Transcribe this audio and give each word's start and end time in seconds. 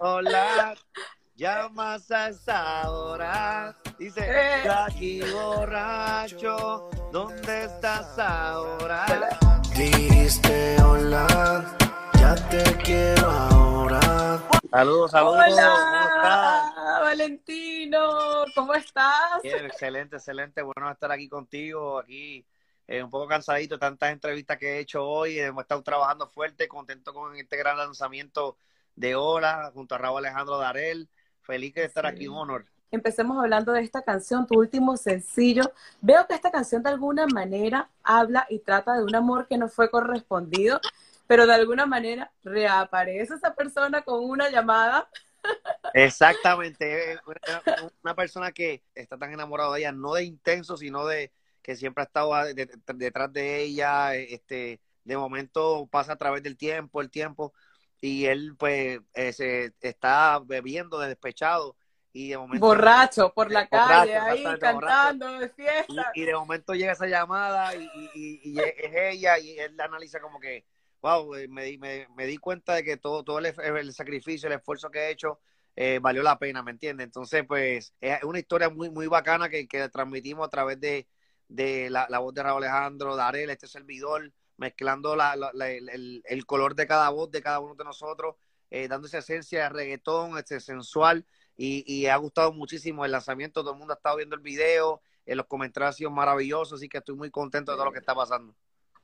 hola, 0.00 0.74
llamas 1.36 2.10
a 2.10 2.28
esa 2.28 2.90
hora. 2.90 3.76
Dice, 3.98 4.20
Eh. 4.26 4.62
yo 4.64 4.72
aquí 4.72 5.20
borracho, 5.30 6.90
¿dónde 7.12 7.64
estás 7.64 8.18
ahora? 8.18 9.04
Dijiste 9.76 10.76
hola, 10.82 11.76
ya 12.18 12.34
te 12.48 12.62
quiero 12.78 13.30
ahora. 13.30 14.42
Saludos, 14.70 15.10
saludos. 15.10 15.36
¿Cómo 15.36 15.44
estás? 15.44 16.72
Hola, 16.76 17.00
Valentino, 17.02 18.44
¿cómo 18.54 18.74
estás? 18.74 19.42
Bien, 19.42 19.66
excelente, 19.66 20.16
excelente. 20.16 20.62
Bueno 20.62 20.90
estar 20.90 21.12
aquí 21.12 21.28
contigo, 21.28 21.98
aquí 21.98 22.46
eh, 22.86 23.02
un 23.02 23.10
poco 23.10 23.26
cansadito 23.28 23.74
de 23.74 23.80
tantas 23.80 24.12
entrevistas 24.12 24.56
que 24.58 24.76
he 24.76 24.78
hecho 24.80 25.06
hoy. 25.06 25.38
Hemos 25.38 25.62
estado 25.62 25.82
trabajando 25.82 26.26
fuerte, 26.26 26.68
contento 26.68 27.12
con 27.12 27.36
este 27.36 27.56
gran 27.56 27.76
lanzamiento 27.76 28.56
de 28.96 29.14
Hola, 29.14 29.70
junto 29.74 29.94
a 29.94 29.98
Raúl 29.98 30.18
Alejandro 30.18 30.58
Darel. 30.58 31.08
Feliz 31.42 31.74
de 31.74 31.84
estar 31.84 32.04
Sí. 32.04 32.10
aquí, 32.10 32.28
un 32.28 32.36
honor. 32.36 32.66
Empecemos 32.92 33.38
hablando 33.38 33.72
de 33.72 33.82
esta 33.82 34.02
canción, 34.02 34.46
tu 34.46 34.58
último 34.58 34.96
sencillo. 34.96 35.72
Veo 36.00 36.26
que 36.26 36.34
esta 36.34 36.50
canción 36.50 36.82
de 36.82 36.90
alguna 36.90 37.26
manera 37.26 37.88
habla 38.02 38.46
y 38.50 38.58
trata 38.58 38.94
de 38.96 39.04
un 39.04 39.14
amor 39.14 39.46
que 39.46 39.56
no 39.58 39.68
fue 39.68 39.90
correspondido, 39.90 40.80
pero 41.28 41.46
de 41.46 41.54
alguna 41.54 41.86
manera 41.86 42.32
reaparece 42.42 43.34
esa 43.34 43.54
persona 43.54 44.02
con 44.02 44.24
una 44.24 44.50
llamada. 44.50 45.08
Exactamente, 45.94 47.18
una, 48.02 48.14
persona 48.14 48.52
que 48.52 48.82
está 48.94 49.16
tan 49.16 49.32
enamorado 49.32 49.72
de 49.72 49.80
ella, 49.80 49.92
no 49.92 50.14
de 50.14 50.24
intenso, 50.24 50.76
sino 50.76 51.06
de 51.06 51.32
que 51.62 51.76
siempre 51.76 52.02
ha 52.02 52.06
estado 52.06 52.32
detrás 52.94 53.32
de 53.32 53.62
ella, 53.62 54.14
este, 54.16 54.80
de 55.04 55.16
momento 55.16 55.88
pasa 55.90 56.14
a 56.14 56.16
través 56.16 56.42
del 56.42 56.56
tiempo, 56.56 57.00
el 57.00 57.10
tiempo, 57.10 57.52
y 58.00 58.26
él 58.26 58.54
pues 58.58 59.00
eh, 59.14 59.32
se 59.32 59.74
está 59.80 60.38
bebiendo 60.44 60.98
de 60.98 61.08
despechado 61.08 61.76
y 62.12 62.30
de 62.30 62.38
momento 62.38 62.66
Borracho 62.66 63.32
por 63.32 63.50
la 63.52 63.66
Borracho, 63.68 63.86
calle, 63.86 64.14
ahí 64.16 64.58
cantando 64.58 65.38
de 65.38 65.48
y, 65.48 65.52
fiesta. 65.52 66.12
y 66.14 66.24
de 66.24 66.34
momento 66.34 66.74
llega 66.74 66.92
esa 66.92 67.06
llamada 67.06 67.74
y, 67.74 67.88
y- 68.14 68.58
es 68.60 68.92
ella 68.94 69.38
y 69.38 69.58
él 69.58 69.76
la 69.76 69.84
analiza 69.84 70.20
como 70.20 70.40
que, 70.40 70.64
wow, 71.02 71.34
eh, 71.36 71.48
me, 71.48 71.64
di- 71.64 71.78
me, 71.78 72.06
me 72.16 72.26
di 72.26 72.36
cuenta 72.38 72.74
de 72.74 72.84
que 72.84 72.96
todo, 72.96 73.22
todo 73.24 73.38
el, 73.38 73.46
el 73.46 73.92
sacrificio, 73.94 74.48
el 74.48 74.54
esfuerzo 74.54 74.90
que 74.90 74.98
he 75.00 75.10
hecho 75.10 75.40
eh, 75.76 75.98
valió 76.02 76.22
la 76.22 76.38
pena, 76.38 76.62
¿me 76.62 76.72
entiendes? 76.72 77.04
Entonces, 77.04 77.44
pues 77.46 77.94
es 78.00 78.22
una 78.24 78.38
historia 78.38 78.68
muy, 78.70 78.90
muy 78.90 79.06
bacana 79.06 79.48
que, 79.48 79.66
que 79.68 79.88
transmitimos 79.88 80.46
a 80.46 80.50
través 80.50 80.80
de, 80.80 81.06
de 81.48 81.90
la, 81.90 82.06
la 82.10 82.18
voz 82.18 82.34
de 82.34 82.42
Raúl 82.42 82.62
Alejandro, 82.64 83.16
Darel, 83.16 83.50
este 83.50 83.66
servidor, 83.66 84.32
mezclando 84.60 85.16
la, 85.16 85.34
la- 85.36 85.50
la- 85.54 85.70
el, 85.70 86.44
color 86.46 86.74
de 86.74 86.86
cada 86.86 87.08
voz 87.08 87.30
de 87.30 87.42
cada 87.42 87.60
uno 87.60 87.74
de 87.74 87.82
nosotros, 87.84 88.36
eh, 88.70 88.86
dando 88.86 89.06
esa 89.08 89.18
esencia 89.18 89.62
de 89.64 89.68
reggaetón, 89.70 90.36
este 90.38 90.60
sensual, 90.60 91.24
y, 91.56 91.82
y 91.92 92.06
ha 92.06 92.16
gustado 92.16 92.52
muchísimo 92.52 93.04
el 93.04 93.10
lanzamiento, 93.12 93.62
todo 93.62 93.72
el 93.72 93.78
mundo 93.78 93.94
ha 93.94 93.96
estado 93.96 94.18
viendo 94.18 94.36
el 94.36 94.42
video, 94.42 95.00
eh, 95.24 95.34
los 95.34 95.46
comentarios 95.46 95.88
han 95.88 95.94
sido 95.94 96.10
maravillosos, 96.10 96.78
así 96.78 96.88
que 96.88 96.98
estoy 96.98 97.16
muy 97.16 97.30
contento 97.30 97.72
de 97.72 97.76
todo 97.76 97.86
lo 97.86 97.92
que 97.92 97.98
está 98.00 98.14
pasando. 98.14 98.54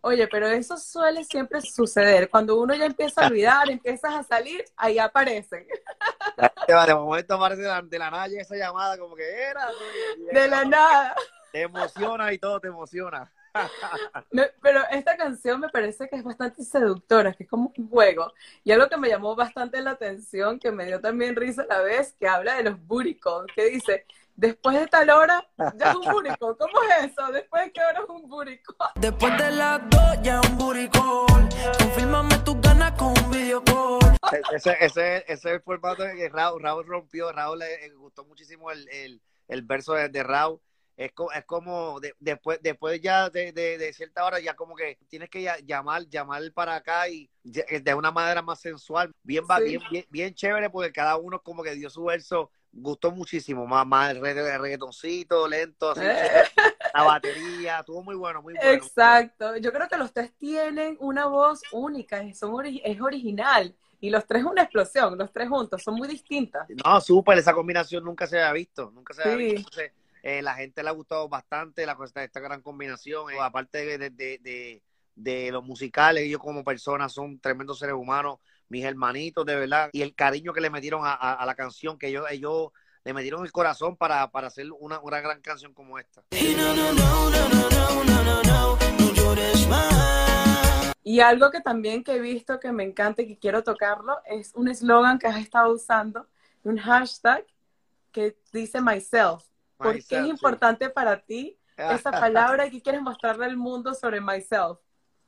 Oye, 0.02 0.28
pero 0.28 0.46
eso 0.46 0.76
suele 0.76 1.24
siempre 1.24 1.60
suceder. 1.62 2.28
Cuando 2.30 2.60
uno 2.60 2.74
ya 2.74 2.84
empieza 2.84 3.22
a 3.22 3.26
olvidar, 3.28 3.68
empiezas 3.70 4.14
a 4.14 4.22
salir, 4.22 4.62
ahí 4.76 4.98
aparecen. 4.98 5.66
De 6.68 6.94
momento 6.94 7.34
aparece 7.34 7.62
de 7.62 7.98
la, 7.98 8.10
nada 8.10 8.26
esa 8.26 8.56
llamada 8.56 8.98
como 8.98 9.16
que 9.16 9.24
era, 9.24 9.68
De 10.32 10.48
la 10.48 10.64
nada. 10.76 11.14
te 11.50 11.62
emociona 11.62 12.32
y 12.32 12.38
todo 12.38 12.60
te 12.60 12.68
emociona. 12.68 13.32
Me- 14.30 14.50
pero 14.62 14.80
esta 14.90 15.16
canción 15.16 15.60
me 15.60 15.68
parece 15.68 16.08
que 16.08 16.16
es 16.16 16.22
bastante 16.24 16.62
seductora, 16.64 17.32
que 17.32 17.44
es 17.44 17.48
como 17.48 17.72
un 17.76 17.88
juego. 17.88 18.32
Y 18.64 18.72
algo 18.72 18.88
que 18.88 18.96
me 18.96 19.08
llamó 19.08 19.34
bastante 19.34 19.80
la 19.80 19.92
atención, 19.92 20.58
que 20.58 20.70
me 20.70 20.86
dio 20.86 21.00
también 21.00 21.36
risa 21.36 21.62
a 21.62 21.66
la 21.66 21.80
vez, 21.80 22.14
que 22.18 22.28
habla 22.28 22.56
de 22.56 22.64
los 22.64 22.78
calls, 23.20 23.52
que 23.54 23.66
dice, 23.66 24.06
después 24.34 24.78
de 24.78 24.86
tal 24.86 25.10
hora, 25.10 25.46
ya 25.76 25.90
es 25.90 25.96
un 25.96 26.04
call. 26.04 26.36
¿Cómo 26.38 26.82
es 26.98 27.10
eso? 27.12 27.32
¿Después 27.32 27.64
de 27.64 27.72
qué 27.72 27.80
hora 27.80 28.00
es 28.02 28.08
un 28.08 28.28
call? 28.28 28.60
Después 28.96 29.38
de 29.38 29.50
las 29.52 29.80
dos 29.90 30.22
ya 30.22 30.40
un 30.40 30.58
buricol. 30.58 31.48
Confírmame 31.78 32.38
tus 32.38 32.60
ganas 32.60 32.92
con 32.92 33.08
un 33.08 33.30
video 33.30 33.62
call. 33.64 34.16
Ese, 34.52 34.76
ese, 34.80 35.18
ese 35.18 35.32
es 35.32 35.44
el 35.44 35.60
formato 35.62 36.02
que 36.04 36.28
Raúl, 36.28 36.60
Raúl 36.62 36.86
rompió, 36.86 37.30
Raúl 37.32 37.60
le, 37.60 37.88
le 37.88 37.94
gustó 37.94 38.24
muchísimo 38.24 38.70
el, 38.70 38.88
el, 38.88 39.20
el 39.48 39.62
verso 39.62 39.94
de, 39.94 40.08
de 40.08 40.22
Raúl. 40.22 40.60
Es, 40.96 41.12
co- 41.12 41.30
es 41.30 41.44
como 41.44 42.00
de- 42.00 42.14
después, 42.18 42.58
después 42.62 43.00
ya 43.02 43.28
de, 43.28 43.52
de, 43.52 43.76
de 43.76 43.92
cierta 43.92 44.24
hora 44.24 44.40
ya 44.40 44.54
como 44.54 44.74
que 44.74 44.96
tienes 45.08 45.28
que 45.28 45.42
ya- 45.42 45.58
llamar, 45.58 46.08
llamar 46.08 46.40
para 46.52 46.74
acá 46.76 47.06
y 47.08 47.28
ya- 47.44 47.64
de 47.82 47.94
una 47.94 48.10
manera 48.10 48.40
más 48.40 48.60
sensual, 48.60 49.12
bien, 49.22 49.44
Sí. 49.58 49.64
bien, 49.64 49.82
bien, 49.90 50.06
bien 50.08 50.34
chévere 50.34 50.70
porque 50.70 50.92
cada 50.92 51.16
uno 51.18 51.42
como 51.42 51.62
que 51.62 51.74
dio 51.74 51.90
su 51.90 52.04
verso, 52.04 52.50
gustó 52.72 53.10
muchísimo, 53.10 53.66
más, 53.66 53.86
más 53.86 54.10
el 54.12 54.22
regga- 54.22 54.54
el 54.54 54.60
reggaetoncito, 54.60 55.46
lento, 55.46 55.90
así, 55.90 56.00
Eh. 56.02 56.04
la 56.94 57.02
batería, 57.02 57.80
estuvo 57.80 58.02
muy 58.02 58.14
bueno, 58.14 58.40
muy 58.40 58.54
bueno. 58.54 58.70
Exacto. 58.70 59.54
Yo 59.58 59.70
creo 59.72 59.88
que 59.88 59.98
los 59.98 60.12
tres 60.14 60.32
tienen 60.38 60.96
una 61.00 61.26
voz 61.26 61.60
única, 61.72 62.22
son 62.32 62.52
ori- 62.52 62.80
es 62.82 62.98
original. 63.02 63.74
Y 64.00 64.10
los 64.10 64.26
tres 64.26 64.44
una 64.44 64.62
explosión, 64.62 65.16
los 65.16 65.32
tres 65.32 65.48
juntos, 65.48 65.82
son 65.82 65.94
muy 65.94 66.06
distintas. 66.08 66.66
No, 66.84 67.00
súper, 67.00 67.38
esa 67.38 67.52
combinación 67.54 68.04
nunca 68.04 68.26
se 68.26 68.38
había 68.38 68.52
visto, 68.52 68.90
nunca 68.94 69.14
se 69.14 69.22
había 69.22 69.36
Sí. 69.36 69.42
visto. 69.54 69.58
Entonces, 69.58 69.92
la 70.42 70.54
gente 70.54 70.82
le 70.82 70.88
ha 70.88 70.92
gustado 70.92 71.28
bastante 71.28 71.86
la, 71.86 71.96
esta 72.16 72.40
gran 72.40 72.60
combinación. 72.60 73.26
Aparte 73.40 73.86
de, 73.86 74.10
de, 74.10 74.10
de, 74.10 74.82
de, 75.14 75.52
los 75.52 75.62
musicales, 75.62 76.24
ellos 76.24 76.40
como 76.40 76.64
personas 76.64 77.12
son 77.12 77.38
tremendos 77.38 77.78
seres 77.78 77.94
humanos, 77.94 78.40
mis 78.68 78.84
hermanitos, 78.84 79.46
de 79.46 79.54
verdad. 79.54 79.88
Y 79.92 80.02
el 80.02 80.16
cariño 80.16 80.52
que 80.52 80.60
le 80.60 80.68
metieron 80.68 81.02
a, 81.04 81.12
a, 81.14 81.46
la 81.46 81.54
canción, 81.54 81.96
que 81.96 82.08
ellos, 82.08 82.26
ellos 82.28 82.72
le 83.04 83.14
metieron 83.14 83.44
el 83.44 83.52
corazón 83.52 83.96
para, 83.96 84.28
para 84.32 84.48
hacer 84.48 84.66
una, 84.72 84.98
una, 84.98 85.20
gran 85.20 85.40
canción 85.40 85.72
como 85.72 85.96
esta. 85.96 86.24
Y 91.04 91.20
algo 91.20 91.52
que 91.52 91.60
también 91.60 92.02
que 92.02 92.16
he 92.16 92.20
visto 92.20 92.58
que 92.58 92.72
me 92.72 92.82
encanta 92.82 93.22
y 93.22 93.28
que 93.28 93.38
quiero 93.38 93.62
tocarlo 93.62 94.18
es 94.24 94.52
un 94.56 94.66
eslogan 94.66 95.20
que 95.20 95.28
has 95.28 95.38
estado 95.38 95.72
usando, 95.72 96.26
un 96.64 96.78
hashtag 96.78 97.46
que 98.10 98.36
dice 98.52 98.80
myself, 98.80 99.44
¿Por 99.80 100.04
qué 100.06 100.18
Myself, 100.18 100.20
es 100.20 100.26
sí. 100.38 100.56
importante 100.56 100.90
para 100.90 101.24
ti 101.24 101.58
esa 101.88 102.12
palabra 102.18 102.66
y 102.66 102.70
qué 102.70 102.82
quieres 102.82 103.02
mostrarle 103.02 103.46
al 103.46 103.56
mundo 103.56 103.94
sobre 103.94 104.20
myself? 104.20 104.78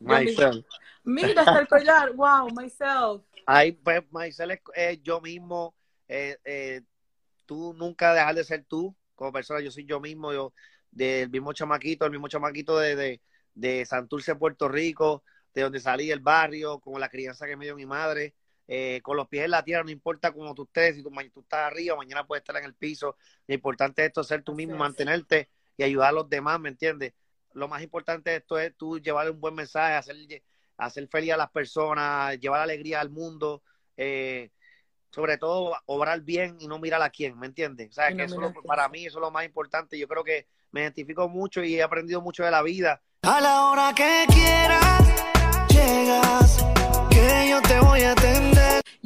Myself. 0.01 0.67
Mira, 1.05 1.43
está 1.43 1.61
el 1.61 1.69
collar, 1.69 2.13
wow, 2.15 2.51
myself. 2.51 3.25
Ahí, 3.47 3.73
pues, 3.73 4.03
Maisel 4.11 4.51
es 4.53 4.61
eh, 4.75 5.01
yo 5.03 5.21
mismo. 5.21 5.75
eh, 6.09 6.37
eh, 6.45 6.83
tú 7.47 7.75
nunca 7.75 8.15
dejar 8.15 8.35
de 8.37 8.45
ser 8.45 8.65
tú 8.67 8.97
como 9.15 9.33
persona. 9.33 9.61
Yo 9.61 9.71
soy 9.71 9.87
yo 9.87 10.01
mismo, 10.01 10.33
yo 10.33 10.55
del 10.91 11.31
mismo 11.31 11.53
chamaquito, 11.53 12.05
el 12.07 12.13
mismo 12.13 12.29
chamaquito 12.29 12.79
de, 12.79 12.97
de, 12.97 13.23
de 13.55 13.87
Santurce, 13.87 14.37
Puerto 14.37 14.69
Rico, 14.69 15.25
de 15.55 15.63
donde 15.63 15.81
salí 15.81 16.09
del 16.09 16.21
barrio, 16.21 16.81
con 16.81 17.01
la 17.01 17.09
crianza 17.11 17.47
que 17.47 17.57
me 17.57 17.67
dio 17.67 17.77
mi 17.77 17.87
madre, 17.87 18.35
eh, 18.69 19.01
con 19.03 19.17
los 19.17 19.27
pies 19.29 19.47
en 19.47 19.51
la 19.51 19.65
tierra, 19.65 19.83
no 19.83 19.91
importa 19.91 20.31
cómo 20.31 20.55
tú 20.55 20.65
estés, 20.65 20.95
si 20.97 21.03
tú, 21.03 21.11
tú 21.33 21.41
estás 21.41 21.61
arriba, 21.73 21.97
mañana 21.97 22.27
puedes 22.27 22.43
estar 22.43 22.57
en 22.59 22.65
el 22.65 22.75
piso. 22.75 23.17
Lo 23.47 23.55
importante 23.55 24.03
es 24.03 24.09
esto, 24.09 24.23
ser 24.23 24.43
tú 24.43 24.55
mismo, 24.55 24.75
es. 24.75 24.79
mantenerte 24.79 25.49
y 25.77 25.83
ayudar 25.85 26.11
a 26.11 26.13
los 26.13 26.29
demás, 26.29 26.61
¿me 26.61 26.69
entiendes? 26.69 27.15
Lo 27.55 27.67
más 27.67 27.83
importante 27.83 28.31
de 28.31 28.37
esto 28.37 28.59
es 28.59 28.77
tú 28.77 28.99
llevarle 29.01 29.31
un 29.33 29.41
buen 29.41 29.55
mensaje, 29.55 29.95
hacer, 29.95 30.17
hacer 30.77 31.09
feliz 31.09 31.33
a 31.33 31.37
las 31.39 31.51
personas, 31.51 32.39
llevar 32.39 32.61
alegría 32.61 33.01
al 33.01 33.09
mundo, 33.11 33.63
eh, 33.97 34.51
sobre 35.11 35.39
todo 35.39 35.75
obrar 35.87 36.21
bien 36.21 36.59
y 36.61 36.69
no 36.69 36.79
mirar 36.79 37.01
a 37.01 37.09
quién, 37.09 37.39
¿me 37.39 37.47
entiendes? 37.47 37.89
O 37.89 37.93
sea, 37.93 38.11
no 38.11 38.17
que 38.19 38.25
eso 38.25 38.39
lo- 38.39 38.53
para 38.65 38.85
sí. 38.85 38.91
mí 38.93 39.07
eso 39.07 39.19
es 39.19 39.23
lo 39.23 39.31
más 39.31 39.47
importante. 39.47 39.99
Yo 39.99 40.07
creo 40.07 40.23
que 40.23 40.47
me 40.71 40.83
identifico 40.83 41.27
mucho 41.29 41.65
y 41.65 41.77
he 41.77 41.83
aprendido 41.83 42.21
mucho 42.21 42.45
de 42.45 42.51
la 42.51 42.61
vida. 42.63 43.01
A 43.23 43.41
la 43.41 43.65
hora 43.71 43.93
que 43.97 44.27
quieras, 44.29 45.03
llegas, 45.71 46.65
que 47.11 47.49
yo 47.51 47.63
te 47.63 47.81
voy 47.81 48.03
a. 48.03 48.18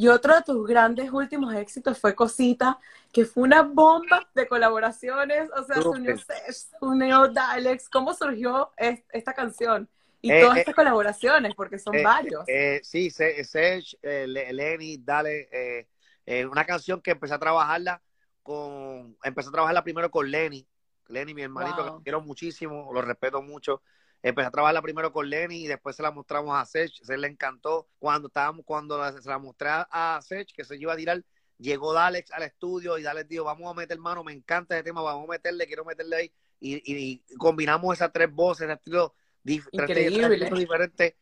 Y 0.03 0.09
otro 0.09 0.35
de 0.35 0.43
tus 0.43 0.67
grandes 0.67 1.13
últimos 1.13 1.55
éxitos 1.55 1.97
fue 1.97 2.13
Cosita, 2.17 2.81
que 3.13 3.25
fue 3.25 3.45
una 3.45 3.63
bomba 3.63 4.29
de 4.35 4.49
colaboraciones. 4.49 5.49
O 5.57 5.63
sea, 5.63 5.81
se 5.81 5.87
unió, 5.87 6.19
Sech, 6.19 6.51
se 6.51 6.77
unió 6.81 7.29
Dalex. 7.29 7.89
¿Cómo 7.89 8.13
surgió 8.13 8.73
es- 8.77 9.05
esta 9.13 9.33
canción? 9.33 9.89
Y 10.21 10.33
Eh, 10.33 10.41
todas 10.41 10.57
eh, 10.57 10.61
estas 10.63 10.75
colaboraciones, 10.75 11.55
porque 11.55 11.79
son 11.79 11.95
Eh, 11.95 12.03
varios. 12.03 12.43
eh, 12.49 12.81
sí, 12.83 13.11
Se- 13.11 13.45
Sech, 13.45 13.97
eh, 14.03 14.27
Le- 14.27 14.53
Lenny, 14.53 14.97
dale, 14.97 15.87
una 16.51 16.65
canción 16.65 17.01
que 17.01 17.13
empecé 17.13 17.35
a 17.35 17.39
trabajarla 17.39 18.03
con, 18.43 19.17
empecé 19.23 19.51
a 19.51 19.53
trabajarla 19.53 19.85
primero 19.85 20.11
con 20.11 20.29
Lenny, 20.29 20.67
Lenny, 21.11 21.33
mi 21.33 21.43
hermanito, 21.43 21.77
Wow. 21.85 21.99
que 21.99 22.03
quiero 22.03 22.21
muchísimo, 22.23 22.91
lo 22.93 23.03
respeto 23.03 23.41
mucho. 23.41 23.83
Empecé 24.23 24.47
a 24.49 24.51
trabajarla 24.51 24.83
primero 24.83 25.13
con 25.13 25.29
Lenny 25.29 25.65
y 25.65 25.67
después 25.67 25.97
se 25.97 26.03
la 26.03 26.11
mostramos 26.13 26.57
a 26.57 26.65
Sech, 26.65 26.93
se 27.03 27.19
le 27.19 27.27
encantó. 27.27 27.89
Cuando 27.99 28.29
estábamos, 28.29 28.65
cuando 28.65 28.97
la- 28.99 29.13
se 29.21 29.29
la 29.29 29.39
mostré 29.39 29.69
a 29.71 30.21
Sech, 30.23 30.53
que 30.55 30.65
se 30.65 30.77
iba 30.77 30.93
a 30.93 30.97
tirar, 30.97 31.23
llegó 31.59 31.93
Dalex 31.93 32.31
al 32.33 32.45
estudio 32.45 32.99
y 32.99 33.03
Dalex 33.03 33.29
dijo, 33.29 33.45
vamos 33.45 33.71
a 33.71 33.75
meter 33.75 33.99
mano, 33.99 34.23
me 34.25 34.33
encanta 34.33 34.75
ese 34.77 34.85
tema, 34.85 35.03
vamos 35.03 35.29
a 35.29 35.33
meterle, 35.33 35.67
quiero 35.67 35.85
meterle 35.85 36.17
ahí. 36.17 36.33
Y, 36.61 36.77
y- 36.77 37.23
y 37.29 37.37
combinamos 37.37 37.95
esas 37.95 38.13
tres 38.13 38.31
voces, 38.33 38.69
dif- 38.69 39.69
tres 39.73 39.91
Increíble. 39.91 40.35
estilos 40.37 40.59
diferentes 40.59 41.15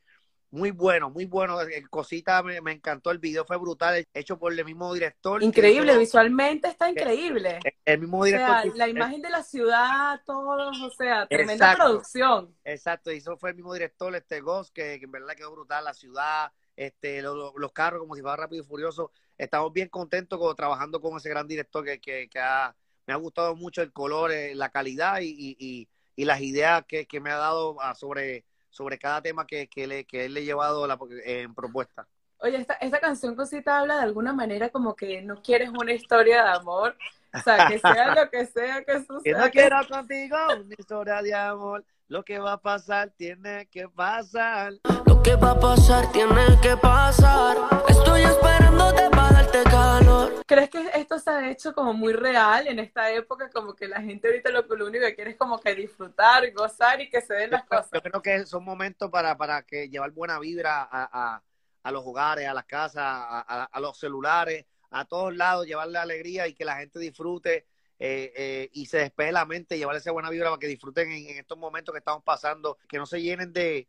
muy 0.50 0.70
bueno, 0.72 1.10
muy 1.10 1.24
bueno. 1.26 1.60
Eh, 1.62 1.84
Cosita 1.88 2.42
me, 2.42 2.60
me 2.60 2.72
encantó, 2.72 3.10
el 3.10 3.18
video 3.18 3.44
fue 3.44 3.56
brutal, 3.56 4.04
hecho 4.12 4.38
por 4.38 4.52
el 4.52 4.64
mismo 4.64 4.92
director. 4.92 5.42
Increíble, 5.42 5.92
hizo- 5.92 6.00
visualmente 6.00 6.68
está 6.68 6.90
increíble. 6.90 7.58
el 7.84 7.98
mismo 8.00 8.20
O 8.20 8.24
director. 8.24 8.48
sea, 8.50 8.62
que 8.62 8.68
hizo- 8.68 8.76
la 8.76 8.88
imagen 8.88 9.22
de 9.22 9.30
la 9.30 9.42
ciudad, 9.42 10.20
todos, 10.26 10.80
o 10.80 10.90
sea, 10.90 11.26
tremenda 11.26 11.72
Exacto. 11.72 11.84
producción. 11.84 12.56
Exacto, 12.64 13.12
y 13.12 13.18
eso 13.18 13.36
fue 13.36 13.50
el 13.50 13.56
mismo 13.56 13.72
director, 13.74 14.14
este 14.14 14.40
Ghost, 14.40 14.74
que, 14.74 14.98
que 14.98 15.04
en 15.04 15.12
verdad 15.12 15.34
quedó 15.36 15.52
brutal, 15.52 15.84
la 15.84 15.94
ciudad, 15.94 16.52
este, 16.76 17.22
lo- 17.22 17.34
lo- 17.34 17.52
los 17.56 17.72
carros 17.72 18.00
como 18.00 18.14
si 18.14 18.22
fuera 18.22 18.36
rápido 18.36 18.62
y 18.62 18.66
furioso. 18.66 19.12
Estamos 19.38 19.72
bien 19.72 19.88
contentos 19.88 20.38
con- 20.38 20.56
trabajando 20.56 21.00
con 21.00 21.16
ese 21.16 21.28
gran 21.28 21.46
director 21.46 21.84
que, 21.84 22.00
que, 22.00 22.28
que 22.28 22.38
ha- 22.38 22.74
me 23.06 23.12
ha 23.14 23.16
gustado 23.16 23.54
mucho 23.56 23.82
el 23.82 23.92
color, 23.92 24.30
eh, 24.32 24.54
la 24.54 24.70
calidad 24.70 25.20
y, 25.20 25.28
y, 25.28 25.56
y- 25.58 25.88
y 26.16 26.24
las 26.24 26.40
ideas 26.40 26.84
que, 26.86 27.06
que 27.06 27.20
me 27.20 27.30
ha 27.30 27.36
dado 27.36 27.76
ah, 27.80 27.94
sobre, 27.94 28.44
sobre 28.70 28.98
cada 28.98 29.20
tema 29.20 29.46
que, 29.46 29.66
que, 29.68 29.86
le, 29.86 30.04
que 30.04 30.24
él 30.24 30.34
le 30.34 30.40
ha 30.40 30.44
llevado 30.44 30.86
la- 30.86 30.98
en 31.24 31.54
propuesta. 31.54 32.06
Oye, 32.38 32.56
esta, 32.56 32.74
esta 32.74 32.98
canción 33.00 33.34
cosita 33.36 33.78
habla 33.78 33.96
de 33.96 34.02
alguna 34.04 34.32
manera 34.32 34.70
como 34.70 34.96
que 34.96 35.20
no 35.20 35.42
quieres 35.42 35.68
una 35.70 35.92
historia 35.92 36.42
de 36.44 36.50
amor. 36.50 36.96
O 37.34 37.38
sea, 37.40 37.68
que 37.68 37.78
sea 37.78 38.14
lo 38.14 38.30
que 38.30 38.46
sea 38.46 38.78
que 38.82 38.84
Que 38.94 39.04
suceda. 39.04 39.38
no 39.38 39.44
que- 39.44 39.50
quiero 39.50 39.76
contigo 39.88 40.36
una 40.58 40.74
historia 40.78 41.20
de 41.22 41.34
amor, 41.34 41.84
lo 42.08 42.24
que 42.24 42.38
va 42.38 42.54
a 42.54 42.56
pasar 42.60 43.10
tiene 43.16 43.66
que 43.70 43.88
pasar. 43.88 44.72
Lo 45.06 45.22
que 45.22 45.36
va 45.36 45.50
a 45.52 45.60
pasar 45.60 46.10
tiene 46.12 46.58
que 46.62 46.76
pasar. 46.76 47.56
Estoy 47.88 48.22
esperándote 48.22 49.10
para 49.10 49.39
darte 49.52 49.70
calor. 49.70 50.44
¿Crees 50.46 50.70
que 50.70 50.90
esto 50.94 51.18
se 51.18 51.30
ha 51.30 51.50
hecho 51.50 51.74
como 51.74 51.92
muy 51.92 52.12
real 52.12 52.66
en 52.68 52.78
esta 52.78 53.10
época? 53.12 53.50
Como 53.50 53.74
que 53.74 53.88
la 53.88 54.00
gente 54.00 54.28
ahorita 54.28 54.50
lo, 54.50 54.66
que 54.66 54.76
lo 54.76 54.86
único 54.86 55.04
que 55.06 55.14
quiere 55.14 55.30
es 55.32 55.36
como 55.36 55.60
que 55.60 55.74
disfrutar, 55.74 56.50
gozar 56.52 57.00
y 57.00 57.08
que 57.10 57.20
se 57.20 57.34
den 57.34 57.50
las 57.50 57.64
cosas. 57.64 57.90
Yo 57.92 58.02
creo 58.02 58.22
que 58.22 58.46
son 58.46 58.64
momentos 58.64 59.10
para, 59.10 59.36
para 59.36 59.62
que 59.62 59.88
llevar 59.88 60.10
buena 60.12 60.38
vibra 60.38 60.82
a, 60.82 60.88
a, 61.36 61.42
a 61.82 61.92
los 61.92 62.04
hogares, 62.04 62.46
a 62.48 62.54
las 62.54 62.64
casas, 62.64 63.02
a, 63.02 63.40
a- 63.40 63.64
a 63.64 63.80
los 63.80 63.98
celulares, 63.98 64.66
a 64.90 65.04
todos 65.04 65.34
lados, 65.34 65.66
llevarle 65.66 65.98
alegría 65.98 66.46
y 66.48 66.54
que 66.54 66.64
la 66.64 66.76
gente 66.76 66.98
disfrute 66.98 67.66
eh, 67.98 68.32
eh, 68.36 68.70
y 68.72 68.86
se 68.86 68.98
despeje 68.98 69.30
la 69.32 69.44
mente, 69.44 69.76
llevarle 69.78 69.98
esa 70.00 70.10
buena 70.12 70.30
vibra 70.30 70.48
para 70.48 70.58
que 70.58 70.66
disfruten 70.66 71.10
en, 71.12 71.28
en 71.28 71.38
estos 71.38 71.58
momentos 71.58 71.92
que 71.92 71.98
estamos 71.98 72.22
pasando, 72.24 72.78
que 72.88 72.98
no 72.98 73.06
se 73.06 73.20
llenen 73.20 73.52
de, 73.52 73.86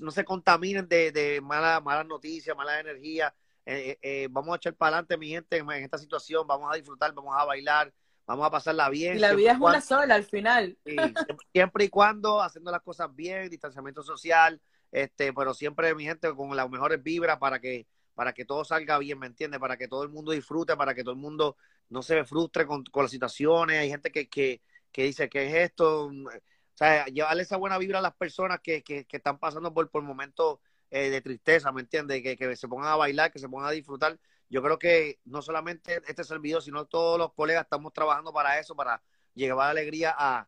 no 0.00 0.10
se 0.10 0.24
contaminen 0.24 0.88
de, 0.88 1.12
de 1.12 1.40
malas 1.40 1.82
malas 1.82 2.06
noticias, 2.06 2.56
malas 2.56 2.80
energías. 2.80 3.32
Eh, 3.66 3.90
eh, 3.90 3.98
eh, 4.00 4.28
vamos 4.30 4.54
a 4.54 4.56
echar 4.56 4.74
para 4.74 4.96
adelante, 4.96 5.18
mi 5.18 5.28
gente, 5.28 5.56
en, 5.56 5.70
esta 5.70 5.98
situación, 5.98 6.46
vamos 6.46 6.72
a 6.72 6.76
disfrutar, 6.76 7.12
vamos 7.12 7.34
a 7.36 7.44
bailar, 7.44 7.92
vamos 8.24 8.46
a 8.46 8.50
pasarla 8.50 8.88
bien. 8.88 9.16
Y 9.16 9.18
la 9.18 9.34
vida 9.34 9.52
es 9.52 9.58
cuando- 9.58 9.78
una 9.78 9.84
sola 9.84 10.14
al 10.14 10.24
final. 10.24 10.78
Sí, 10.84 10.94
siempre, 10.94 11.46
siempre 11.52 11.84
y 11.84 11.88
cuando 11.88 12.40
haciendo 12.40 12.70
las 12.70 12.82
cosas 12.82 13.14
bien, 13.14 13.50
distanciamiento 13.50 14.04
social, 14.04 14.60
este, 14.92 15.32
pero 15.32 15.52
siempre 15.52 15.94
mi 15.96 16.04
gente 16.04 16.32
con 16.34 16.54
las 16.54 16.70
mejores 16.70 17.02
vibras 17.02 17.38
para 17.38 17.60
que 17.60 17.86
para 18.16 18.32
que 18.32 18.46
todo 18.46 18.64
salga 18.64 18.98
bien, 18.98 19.18
¿me 19.18 19.26
entiendes? 19.26 19.60
Para 19.60 19.76
que 19.76 19.88
todo 19.88 20.02
el 20.02 20.08
mundo 20.08 20.32
disfrute, 20.32 20.74
para 20.74 20.94
que 20.94 21.02
todo 21.04 21.12
el 21.12 21.20
mundo 21.20 21.58
no 21.90 22.02
se 22.02 22.24
frustre 22.24 22.66
con, 22.66 22.82
con 22.84 23.04
las 23.04 23.10
situaciones. 23.10 23.78
Hay 23.78 23.90
gente 23.90 24.10
que, 24.10 24.26
que, 24.26 24.62
que 24.90 25.02
dice, 25.02 25.28
¿qué 25.28 25.46
es 25.46 25.54
esto? 25.70 26.06
O 26.06 26.30
sea, 26.72 27.04
llevarle 27.06 27.42
esa 27.42 27.58
buena 27.58 27.76
vibra 27.76 27.98
a 27.98 28.02
las 28.02 28.14
personas 28.14 28.60
que, 28.62 28.82
que, 28.82 29.04
que 29.04 29.18
están 29.18 29.38
pasando 29.38 29.72
por, 29.72 29.90
por 29.90 30.02
momentos 30.02 30.60
eh, 30.96 31.10
de 31.10 31.20
tristeza, 31.20 31.70
¿me 31.72 31.82
entiendes? 31.82 32.22
Que, 32.22 32.36
que 32.36 32.56
se 32.56 32.68
pongan 32.68 32.88
a 32.88 32.96
bailar, 32.96 33.30
que 33.30 33.38
se 33.38 33.48
pongan 33.48 33.68
a 33.68 33.72
disfrutar. 33.72 34.18
Yo 34.48 34.62
creo 34.62 34.78
que 34.78 35.18
no 35.24 35.42
solamente 35.42 36.00
este 36.06 36.24
servidor, 36.24 36.62
sino 36.62 36.84
todos 36.86 37.18
los 37.18 37.32
colegas 37.34 37.64
estamos 37.64 37.92
trabajando 37.92 38.32
para 38.32 38.58
eso, 38.58 38.74
para 38.74 39.02
llevar 39.34 39.68
alegría 39.70 40.14
a, 40.16 40.46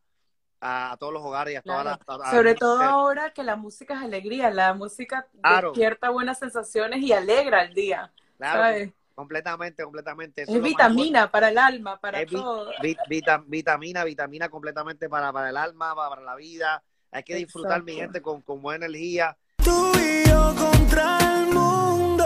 a, 0.61 0.91
a 0.93 0.97
todos 0.97 1.13
los 1.13 1.21
hogares 1.23 1.53
y 1.53 1.57
a 1.57 1.61
todas 1.61 1.83
Claro. 1.83 1.99
las... 2.07 2.19
a- 2.21 2.29
a- 2.29 2.31
Sobre 2.31 2.51
a- 2.51 2.55
todo 2.55 2.81
ahora 2.81 3.31
que 3.33 3.43
la 3.43 3.55
música 3.55 3.93
es 3.95 4.01
alegría, 4.01 4.49
la 4.49 4.73
música 4.73 5.27
Claro. 5.41 5.69
despierta 5.69 6.09
buenas 6.09 6.39
sensaciones 6.39 7.01
y 7.01 7.11
alegra 7.13 7.63
el 7.63 7.73
día. 7.73 8.11
Claro, 8.37 8.61
¿sabes? 8.61 8.91
completamente, 9.15 9.83
completamente. 9.83 10.43
Eso 10.43 10.53
Es 10.53 10.61
vitamina 10.61 11.29
para 11.29 11.49
el 11.49 11.57
alma, 11.57 11.99
para 11.99 12.21
Es 12.21 12.29
vi- 12.29 12.37
todo. 12.37 12.71
Vi- 12.81 12.97
vita- 13.07 13.43
vitamina, 13.45 14.03
vitamina 14.05 14.47
completamente 14.49 15.09
para, 15.09 15.31
para 15.33 15.49
el 15.49 15.57
alma, 15.57 15.93
para, 15.93 16.09
para 16.09 16.21
la 16.21 16.35
vida. 16.35 16.81
Hay 17.11 17.23
que 17.23 17.35
disfrutar, 17.35 17.83
mi 17.83 17.93
gente, 17.95 18.21
con, 18.21 18.41
con 18.41 18.61
buena 18.61 18.85
energía. 18.85 19.35
Tú 19.57 19.91
y 19.99 20.08
contra 20.89 21.17
el 21.43 21.47
mundo. 21.53 22.25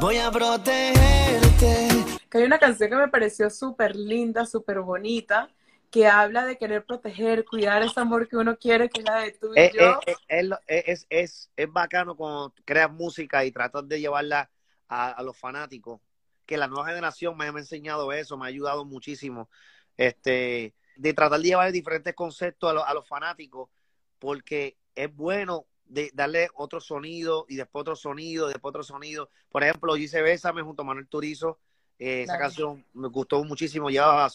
Voy 0.00 0.16
a 0.18 0.30
protegerte. 0.30 1.88
Que 2.30 2.38
hay 2.38 2.44
una 2.44 2.58
canción 2.58 2.90
que 2.90 2.96
me 2.96 3.08
pareció 3.08 3.48
súper 3.50 3.96
linda, 3.96 4.46
súper 4.46 4.80
bonita, 4.80 5.48
que 5.90 6.06
habla 6.06 6.44
de 6.44 6.56
querer 6.58 6.84
proteger, 6.84 7.44
cuidar 7.44 7.82
ese 7.82 7.98
amor 7.98 8.28
que 8.28 8.36
uno 8.36 8.56
quiere, 8.56 8.88
que 8.88 9.00
es 9.00 9.06
la 9.06 9.20
de 9.20 9.32
tú 9.32 9.54
y 9.54 9.60
Es, 9.60 9.72
yo. 9.72 9.98
es, 10.06 10.16
es, 10.28 10.44
lo- 10.44 10.58
es, 10.66 10.84
es, 10.86 11.06
es- 11.10 11.50
es 11.56 11.72
bacano 11.72 12.14
cuando 12.16 12.54
creas 12.64 12.90
música 12.92 13.44
y 13.44 13.50
tratas 13.50 13.88
de 13.88 14.00
llevarla 14.00 14.50
a, 14.88 15.10
a 15.10 15.22
los 15.22 15.36
fanáticos. 15.36 16.00
Que 16.46 16.56
la 16.56 16.68
nueva 16.68 16.86
generación 16.88 17.36
me 17.36 17.46
ha 17.46 17.48
enseñado 17.48 18.12
eso, 18.12 18.36
me 18.36 18.44
ha 18.44 18.48
ayudado 18.48 18.84
muchísimo. 18.84 19.48
Este, 19.96 20.74
de 20.96 21.14
tratar 21.14 21.40
de 21.40 21.48
llevar 21.48 21.72
diferentes 21.72 22.14
conceptos 22.14 22.70
a, 22.70 22.74
los- 22.74 22.84
a 22.86 22.94
los 22.94 23.08
fanáticos, 23.08 23.70
porque 24.18 24.76
es 24.94 25.12
bueno 25.14 25.66
de 25.90 26.10
darle 26.14 26.48
otro 26.54 26.80
sonido 26.80 27.44
y 27.48 27.56
después 27.56 27.80
otro 27.82 27.96
sonido, 27.96 28.48
después 28.48 28.70
otro 28.70 28.82
sonido. 28.82 29.28
Por 29.50 29.62
ejemplo, 29.64 29.96
hice 29.96 30.22
Bésame 30.22 30.62
junto 30.62 30.82
a 30.82 30.84
Manuel 30.84 31.08
Turizo. 31.08 31.58
Eh, 31.98 32.22
esa 32.22 32.38
canción 32.38 32.84
me 32.94 33.08
gustó 33.08 33.42
muchísimo, 33.44 33.90
lleva 33.90 34.26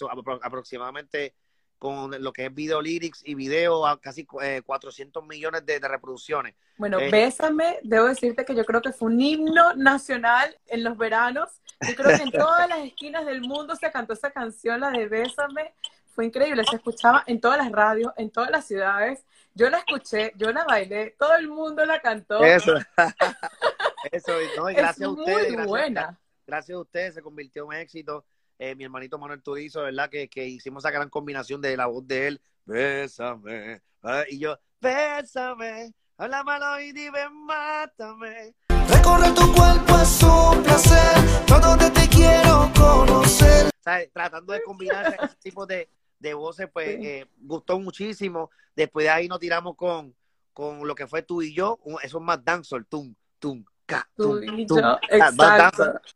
aproximadamente 0.43 1.33
con 1.79 2.11
lo 2.21 2.31
que 2.31 2.45
es 2.45 2.53
video 2.53 2.81
lyrics 2.81 3.21
y 3.25 3.35
video 3.35 3.85
a 3.85 3.99
casi 3.99 4.27
eh, 4.41 4.61
400 4.65 5.25
millones 5.25 5.65
de, 5.65 5.79
de 5.79 5.87
reproducciones. 5.87 6.55
Bueno, 6.77 6.99
eh, 6.99 7.09
Bésame, 7.09 7.79
debo 7.83 8.05
decirte 8.05 8.45
que 8.45 8.55
yo 8.55 8.65
creo 8.65 8.81
que 8.81 8.91
fue 8.91 9.09
un 9.09 9.19
himno 9.19 9.73
nacional 9.75 10.55
en 10.67 10.83
los 10.83 10.97
veranos. 10.97 11.49
Yo 11.87 11.95
creo 11.95 12.17
que 12.17 12.23
en 12.23 12.31
todas 12.31 12.69
las 12.69 12.79
esquinas 12.79 13.25
del 13.25 13.41
mundo 13.41 13.75
se 13.75 13.91
cantó 13.91 14.13
esa 14.13 14.31
canción, 14.31 14.79
la 14.79 14.91
de 14.91 15.07
Bésame. 15.07 15.73
Fue 16.13 16.25
increíble, 16.25 16.63
se 16.69 16.77
escuchaba 16.77 17.23
en 17.27 17.41
todas 17.41 17.57
las 17.57 17.71
radios, 17.71 18.13
en 18.17 18.29
todas 18.29 18.49
las 18.49 18.65
ciudades. 18.65 19.25
Yo 19.57 19.69
la 19.69 19.77
escuché, 19.77 20.33
yo 20.35 20.51
la 20.51 20.65
bailé, 20.65 21.15
todo 21.17 21.33
el 21.37 21.47
mundo 21.47 21.85
la 21.85 22.01
cantó. 22.01 22.43
Eso. 22.43 22.73
Eso, 24.11 24.33
no, 24.57 24.69
y 24.69 24.73
es 24.73 24.77
gracias 24.77 25.07
a 25.07 25.11
muy 25.11 25.21
ustedes. 25.21 25.47
Gracias, 25.47 25.67
buena. 25.67 26.19
gracias 26.45 26.75
a 26.75 26.81
ustedes 26.81 27.13
se 27.15 27.21
convirtió 27.21 27.71
en 27.71 27.79
éxito. 27.79 28.25
Eh, 28.59 28.75
mi 28.75 28.83
hermanito 28.83 29.17
Manuel 29.17 29.41
Turizo, 29.41 29.83
¿verdad? 29.83 30.09
Que, 30.09 30.27
que 30.27 30.45
hicimos 30.45 30.83
esa 30.83 30.91
gran 30.91 31.09
combinación 31.09 31.61
de 31.61 31.77
la 31.77 31.85
voz 31.85 32.05
de 32.05 32.27
él, 32.27 32.41
bésame, 32.65 33.81
¿verdad? 34.01 34.25
y 34.29 34.39
yo, 34.39 34.59
bésame, 34.81 35.93
habla 36.17 36.43
malo 36.43 36.79
y 36.81 36.91
dime, 36.91 37.29
mátame. 37.29 38.53
Recorrer 38.89 39.33
tu 39.33 39.53
cuerpo 39.53 39.97
es 40.01 40.21
un 40.21 40.63
placer. 40.63 41.45
Todo 41.47 41.77
te 41.77 42.09
quiero 42.09 42.69
conocer. 42.77 43.69
¿Sabes? 43.79 44.11
Tratando 44.11 44.51
de 44.51 44.61
combinar 44.63 45.15
ese 45.21 45.35
tipo 45.37 45.65
de, 45.65 45.89
de 46.25 46.33
voces, 46.33 46.67
pues 46.71 46.87
Sí. 46.95 47.05
eh, 47.05 47.25
gustó 47.37 47.79
muchísimo. 47.79 48.49
Después 48.75 49.05
de 49.05 49.09
ahí 49.09 49.27
nos 49.27 49.39
tiramos 49.39 49.75
con, 49.75 50.13
con 50.53 50.85
lo 50.87 50.95
que 50.95 51.07
fue 51.07 51.21
tú 51.21 51.41
y 51.41 51.53
yo, 51.53 51.79
eso 52.03 52.17
es 52.17 52.23
más 52.23 52.43
dancehall, 52.43 52.85
tum, 52.87 53.13
tum, 53.39 53.63
ca, 53.85 54.09
Tú 54.15 54.41
tum, 54.41 54.59
y 54.59 54.65
tum, 54.67 54.77
yo, 54.77 54.99
ca, 55.07 55.31
más. 55.31 55.71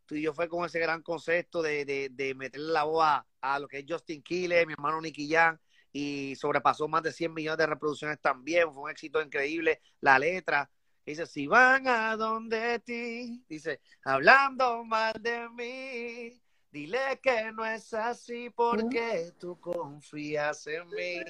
Tú 0.06 0.14
y 0.16 0.22
yo 0.22 0.34
fue 0.34 0.48
con 0.48 0.64
ese 0.66 0.78
gran 0.78 1.02
concepto 1.02 1.62
de, 1.62 1.84
de, 1.84 2.08
de 2.10 2.34
meterle 2.34 2.72
la 2.72 2.84
voz 2.84 3.04
a, 3.04 3.26
a 3.40 3.58
lo 3.58 3.68
que 3.68 3.78
es 3.78 3.84
Justin 3.88 4.22
Quiles, 4.22 4.66
mi 4.66 4.72
hermano 4.74 5.00
Nicky 5.00 5.28
Jam, 5.30 5.56
y 5.92 6.34
sobrepasó 6.36 6.86
más 6.88 7.02
de 7.02 7.12
100 7.12 7.32
millones 7.32 7.58
de 7.58 7.66
reproducciones 7.66 8.20
también, 8.20 8.72
fue 8.72 8.82
un 8.84 8.90
éxito 8.90 9.20
increíble. 9.22 9.80
La 10.00 10.18
letra 10.18 10.70
dice, 11.06 11.26
si 11.26 11.46
van 11.46 11.88
a 11.88 12.16
donde 12.16 12.78
ti, 12.80 13.44
dice, 13.48 13.80
hablando 14.04 14.84
mal 14.84 15.14
de 15.20 15.48
mí, 15.50 16.40
dile 16.70 17.20
que 17.22 17.52
no 17.52 17.64
es 17.64 17.92
así 17.94 18.50
porque 18.50 19.32
tú 19.38 19.58
confías 19.58 20.66
en 20.66 20.88
mí. 20.88 21.20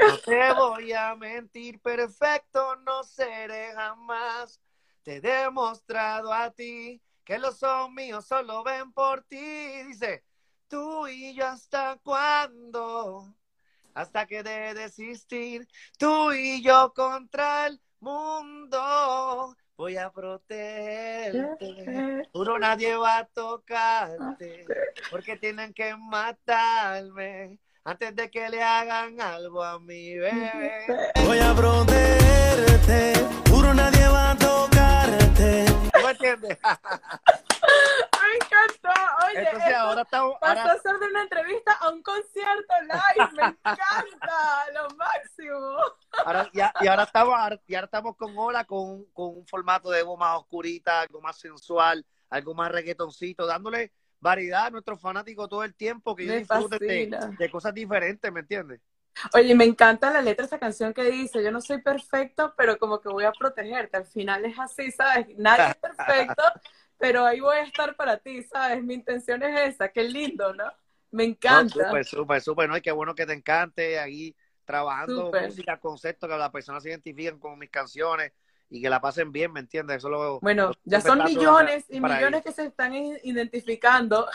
No 0.00 0.18
te 0.18 0.52
voy 0.54 0.92
a 0.92 1.14
mentir, 1.14 1.80
perfecto 1.80 2.76
no 2.76 3.02
seré 3.04 3.72
jamás. 3.74 4.60
Te 5.02 5.16
he 5.16 5.20
demostrado 5.20 6.32
a 6.32 6.50
ti 6.50 7.00
que 7.24 7.38
los 7.38 7.58
son 7.58 7.94
míos 7.94 8.26
solo 8.26 8.62
ven 8.64 8.92
por 8.92 9.22
ti. 9.24 9.82
Dice, 9.84 10.24
tú 10.68 11.06
y 11.06 11.34
yo 11.34 11.46
hasta 11.46 11.98
cuándo, 12.02 13.34
hasta 13.94 14.26
que 14.26 14.42
de 14.42 14.74
desistir, 14.74 15.68
tú 15.98 16.32
y 16.32 16.62
yo 16.62 16.92
contra 16.94 17.66
el 17.66 17.80
mundo. 18.00 19.56
Voy 19.76 19.96
a 19.96 20.08
protegerte. 20.10 21.58
Juro 22.32 22.58
nadie 22.60 22.96
va 22.96 23.18
a 23.18 23.24
tocarte, 23.24 24.64
porque 25.10 25.36
tienen 25.36 25.74
que 25.74 25.96
matarme 25.96 27.58
antes 27.82 28.14
de 28.14 28.30
que 28.30 28.48
le 28.50 28.62
hagan 28.62 29.20
algo 29.20 29.64
a 29.64 29.80
mi 29.80 30.16
bebé. 30.16 30.86
Voy 31.26 31.38
a 31.40 31.52
protegerte. 31.54 33.14
Juro 33.50 33.74
nadie 33.74 34.06
va 34.06 34.30
a 34.30 34.36
tocarte. 34.36 35.64
¿Tú 35.66 36.00
me 36.04 36.10
entiendes? 36.12 36.58
Oye, 39.34 39.40
Entonces 39.40 39.68
esto 39.70 39.80
ahora 39.80 40.02
estamos, 40.02 40.34
pasó 40.40 40.60
ahora, 40.60 40.72
a 40.72 40.78
ser 40.78 40.98
de 40.98 41.06
una 41.06 41.22
entrevista 41.22 41.72
a 41.72 41.90
un 41.90 42.02
concierto 42.02 42.74
live. 42.82 43.28
Me 43.34 43.42
encanta, 43.42 44.70
lo 44.74 44.96
máximo. 44.96 45.78
Ahora, 46.24 46.50
ya, 46.52 46.72
y 46.80 46.86
ahora 46.86 47.02
estamos, 47.04 47.34
ahora- 47.36 47.60
y 47.66 47.74
ahora 47.74 47.84
estamos 47.86 48.16
con 48.16 48.36
Ola, 48.38 48.64
con, 48.64 49.04
con 49.12 49.36
un 49.38 49.46
formato 49.46 49.90
de 49.90 49.98
algo 50.00 50.16
más 50.16 50.38
oscurita, 50.38 51.00
algo 51.02 51.20
más 51.20 51.38
sensual, 51.38 52.04
algo 52.30 52.54
más 52.54 52.70
reggaetoncito, 52.72 53.46
dándole 53.46 53.92
variedad 54.20 54.66
a 54.66 54.70
nuestros 54.70 55.00
fanáticos 55.00 55.48
todo 55.48 55.64
el 55.64 55.74
tiempo, 55.74 56.16
que 56.16 56.24
ellos 56.24 56.70
de, 56.70 57.08
de 57.38 57.50
cosas 57.50 57.74
diferentes, 57.74 58.32
¿me 58.32 58.40
entiendes? 58.40 58.80
Oye, 59.32 59.54
me 59.54 59.64
encanta 59.64 60.10
la 60.10 60.20
letra 60.22 60.42
de 60.42 60.46
esa 60.46 60.58
canción 60.58 60.92
que 60.92 61.04
dice, 61.04 61.42
yo 61.42 61.50
no 61.52 61.60
soy 61.60 61.80
perfecto, 61.80 62.52
pero 62.56 62.78
como 62.78 63.00
que 63.00 63.08
voy 63.08 63.24
a 63.24 63.32
protegerte. 63.32 63.96
Al 63.96 64.06
final 64.06 64.44
es 64.44 64.58
así, 64.58 64.90
¿sabes? 64.90 65.26
Nadie 65.38 65.66
es 65.68 65.76
perfecto, 65.76 66.42
pero 66.98 67.24
ahí 67.26 67.40
voy 67.40 67.56
a 67.56 67.62
estar 67.64 67.96
para 67.96 68.18
ti, 68.18 68.42
¿sabes? 68.44 68.82
Mi 68.82 68.94
intención 68.94 69.42
es 69.42 69.74
esa, 69.74 69.88
qué 69.90 70.04
lindo, 70.04 70.54
¿no? 70.54 70.64
Me 71.10 71.24
No, 71.46 71.62
encanta. 71.62 71.66
súper, 71.66 72.04
súper, 72.06 72.40
súper, 72.40 72.68
¿no? 72.68 72.76
Y 72.76 72.80
qué 72.80 72.90
bueno 72.92 73.14
que 73.14 73.26
te 73.26 73.34
encante 73.34 73.98
ahí 73.98 74.34
trabajando 74.64 75.34
música, 75.34 75.78
conceptos, 75.78 76.28
que 76.30 76.36
las 76.38 76.50
personas 76.50 76.82
se 76.82 76.88
identifiquen 76.90 77.38
con 77.38 77.58
mis 77.58 77.68
canciones 77.70 78.32
y 78.70 78.80
que 78.80 78.88
la 78.88 79.00
pasen 79.00 79.30
bien, 79.30 79.52
¿me 79.52 79.60
entiendes? 79.60 79.98
Eso 79.98 80.08
lo, 80.08 80.40
Bueno, 80.40 80.74
lo- 80.74 80.78
ya 80.84 81.00
son 81.00 81.22
millones 81.22 81.86
y 81.88 82.00
millones 82.00 82.42
que 82.44 82.52
se 82.52 82.66
están 82.66 82.94
identificando. 82.94 84.26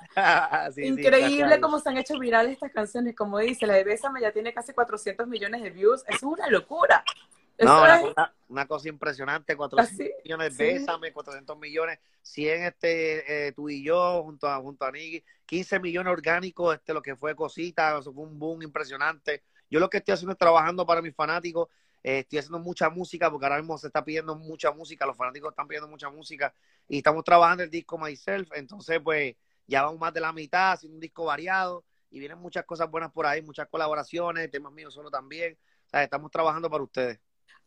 Sí, 0.74 0.80
Increíble 0.80 1.60
cómo 1.60 1.78
se 1.80 1.88
han 1.88 1.96
hecho 1.96 2.18
virales 2.18 2.52
estas 2.54 2.72
canciones. 2.72 3.14
Como 3.16 3.38
dice, 3.38 3.66
la 3.66 3.74
de 3.74 3.84
Bésame 3.84 4.20
ya 4.20 4.32
tiene 4.32 4.52
casi 4.52 4.72
400 4.74 5.26
millones 5.26 5.62
de 5.62 5.70
views. 5.70 6.02
Eso 6.06 6.16
es 6.16 6.22
una 6.24 6.48
locura. 6.48 7.08
No, 7.58 7.82
una, 7.82 8.00
cosa- 8.00 8.34
una 8.48 8.66
cosa 8.66 8.88
impresionante, 8.88 9.56
400 9.56 9.92
así. 10.06 10.12
millones, 10.24 10.54
sí. 10.56 10.62
Bésame, 10.64 11.12
400 11.12 11.56
millones, 11.58 11.98
100 12.22 12.62
este, 12.64 13.48
eh, 13.48 13.52
tú 13.52 13.68
y 13.68 13.82
yo, 13.84 14.22
junto 14.24 14.48
a, 14.48 14.56
junto 14.60 14.84
a 14.84 14.90
Nicky, 14.90 15.24
15 15.46 15.78
millones 15.78 16.12
orgánicos, 16.12 16.74
este, 16.74 16.92
lo 16.92 17.00
que 17.02 17.14
fue 17.16 17.36
Cosita, 17.36 17.98
eso 17.98 18.12
fue 18.12 18.24
un 18.24 18.38
boom 18.38 18.62
impresionante. 18.62 19.44
Yo 19.70 19.80
lo 19.80 19.88
que 19.88 19.98
estoy 19.98 20.14
haciendo 20.14 20.32
es 20.32 20.38
trabajando 20.38 20.84
para 20.84 21.00
mis 21.00 21.14
fanáticos, 21.14 21.68
eh, 22.02 22.20
estoy 22.20 22.38
haciendo 22.40 22.58
mucha 22.58 22.90
música, 22.90 23.30
porque 23.30 23.46
ahora 23.46 23.58
mismo 23.58 23.78
se 23.78 23.86
está 23.86 24.04
pidiendo 24.04 24.34
mucha 24.36 24.70
música, 24.72 25.06
los 25.06 25.16
fanáticos 25.16 25.50
están 25.50 25.66
pidiendo 25.68 25.88
mucha 25.88 26.10
música, 26.10 26.52
y 26.88 26.98
estamos 26.98 27.24
trabajando 27.24 27.62
el 27.62 27.70
disco 27.70 27.96
Myself, 27.98 28.50
entonces 28.54 29.00
pues 29.02 29.34
ya 29.66 29.82
vamos 29.82 29.98
más 30.00 30.12
de 30.12 30.20
la 30.20 30.32
mitad, 30.32 30.72
haciendo 30.72 30.96
un 30.96 31.00
disco 31.00 31.24
variado, 31.24 31.84
y 32.10 32.18
vienen 32.18 32.38
muchas 32.38 32.64
cosas 32.64 32.90
buenas 32.90 33.10
por 33.10 33.26
ahí, 33.26 33.42
muchas 33.42 33.68
colaboraciones, 33.68 34.50
temas 34.50 34.72
míos 34.72 34.92
solo 34.92 35.10
también, 35.10 35.56
o 35.86 35.88
sea, 35.88 36.02
estamos 36.02 36.30
trabajando 36.30 36.68
para 36.68 36.82
ustedes. 36.84 37.18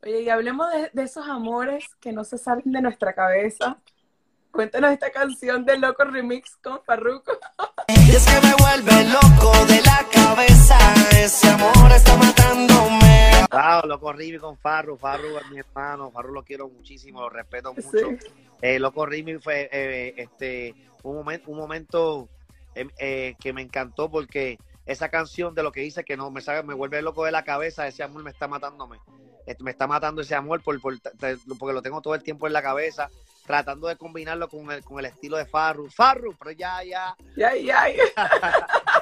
Oye, 0.04 0.22
y 0.22 0.30
hablemos 0.30 0.72
de, 0.72 0.90
de 0.94 1.04
esos 1.04 1.28
amores 1.28 1.86
que 2.00 2.12
no 2.12 2.24
se 2.24 2.38
salen 2.38 2.72
de 2.72 2.82
nuestra 2.82 3.14
cabeza. 3.14 3.78
Cuéntanos 4.52 4.92
esta 4.92 5.12
canción 5.12 5.66
de 5.66 5.78
Loco 5.78 6.04
Remix 6.04 6.56
con 6.58 6.82
Farruko. 6.84 7.34
Y 7.88 8.12
es 8.12 8.26
que 8.26 8.48
me 8.48 8.54
vuelve 8.56 9.04
loco 9.10 9.52
de 9.66 9.82
la 9.82 10.06
cabeza. 10.12 10.78
Ese 11.12 11.50
amor 11.50 11.92
está 11.92 12.18
matándome. 12.18 13.46
Wow, 13.52 13.88
loco 13.88 14.14
Rimi 14.14 14.38
con 14.40 14.58
Farru, 14.58 14.98
Farru 14.98 15.38
es 15.38 15.50
mi 15.52 15.60
hermano, 15.60 16.12
Farru 16.12 16.34
lo 16.34 16.44
quiero 16.44 16.68
muchísimo, 16.70 17.22
lo 17.22 17.30
respeto 17.30 17.74
mucho. 17.74 17.90
Sí. 17.92 18.18
Eh, 18.62 18.80
loco 18.80 19.06
Rimi 19.06 19.38
fue 19.38 19.70
eh, 19.72 20.14
este 20.18 20.76
un 21.04 21.16
momento, 21.16 21.52
un 21.52 21.58
momento 21.58 22.30
eh, 22.76 22.88
eh, 22.98 23.36
que 23.40 23.54
me 23.54 23.62
encantó 23.62 24.10
porque 24.10 24.58
esa 24.86 25.10
canción 25.10 25.54
de 25.54 25.64
lo 25.64 25.72
que 25.72 25.82
dice 25.82 26.04
que 26.04 26.18
no 26.18 26.32
me 26.32 26.42
sabe, 26.42 26.64
me 26.64 26.74
vuelve 26.74 27.02
loco 27.02 27.26
de 27.26 27.32
la 27.32 27.44
cabeza, 27.44 27.88
ese 27.88 28.04
amor 28.04 28.24
me 28.24 28.32
está 28.32 28.48
matándome. 28.48 28.98
Me 29.60 29.72
está 29.72 29.88
matando 29.88 30.22
ese 30.22 30.36
amor 30.36 30.62
por, 30.62 30.80
por- 30.82 31.00
porque 31.58 31.74
lo 31.74 31.82
tengo 31.82 32.02
todo 32.02 32.16
el 32.16 32.24
tiempo 32.24 32.48
en 32.48 32.54
la 32.54 32.62
cabeza, 32.62 33.10
tratando 33.46 33.88
de 33.88 33.96
combinarlo 33.96 34.50
con 34.50 34.70
el, 34.72 34.84
con 34.84 35.00
el 35.00 35.06
estilo 35.06 35.38
de 35.38 35.46
Farru. 35.46 35.90
Farru, 35.90 36.36
pero 36.38 36.52
ya, 36.52 36.84
ya, 36.84 37.16
Ya, 37.36 37.56
ya, 37.56 37.88
me- 37.88 38.12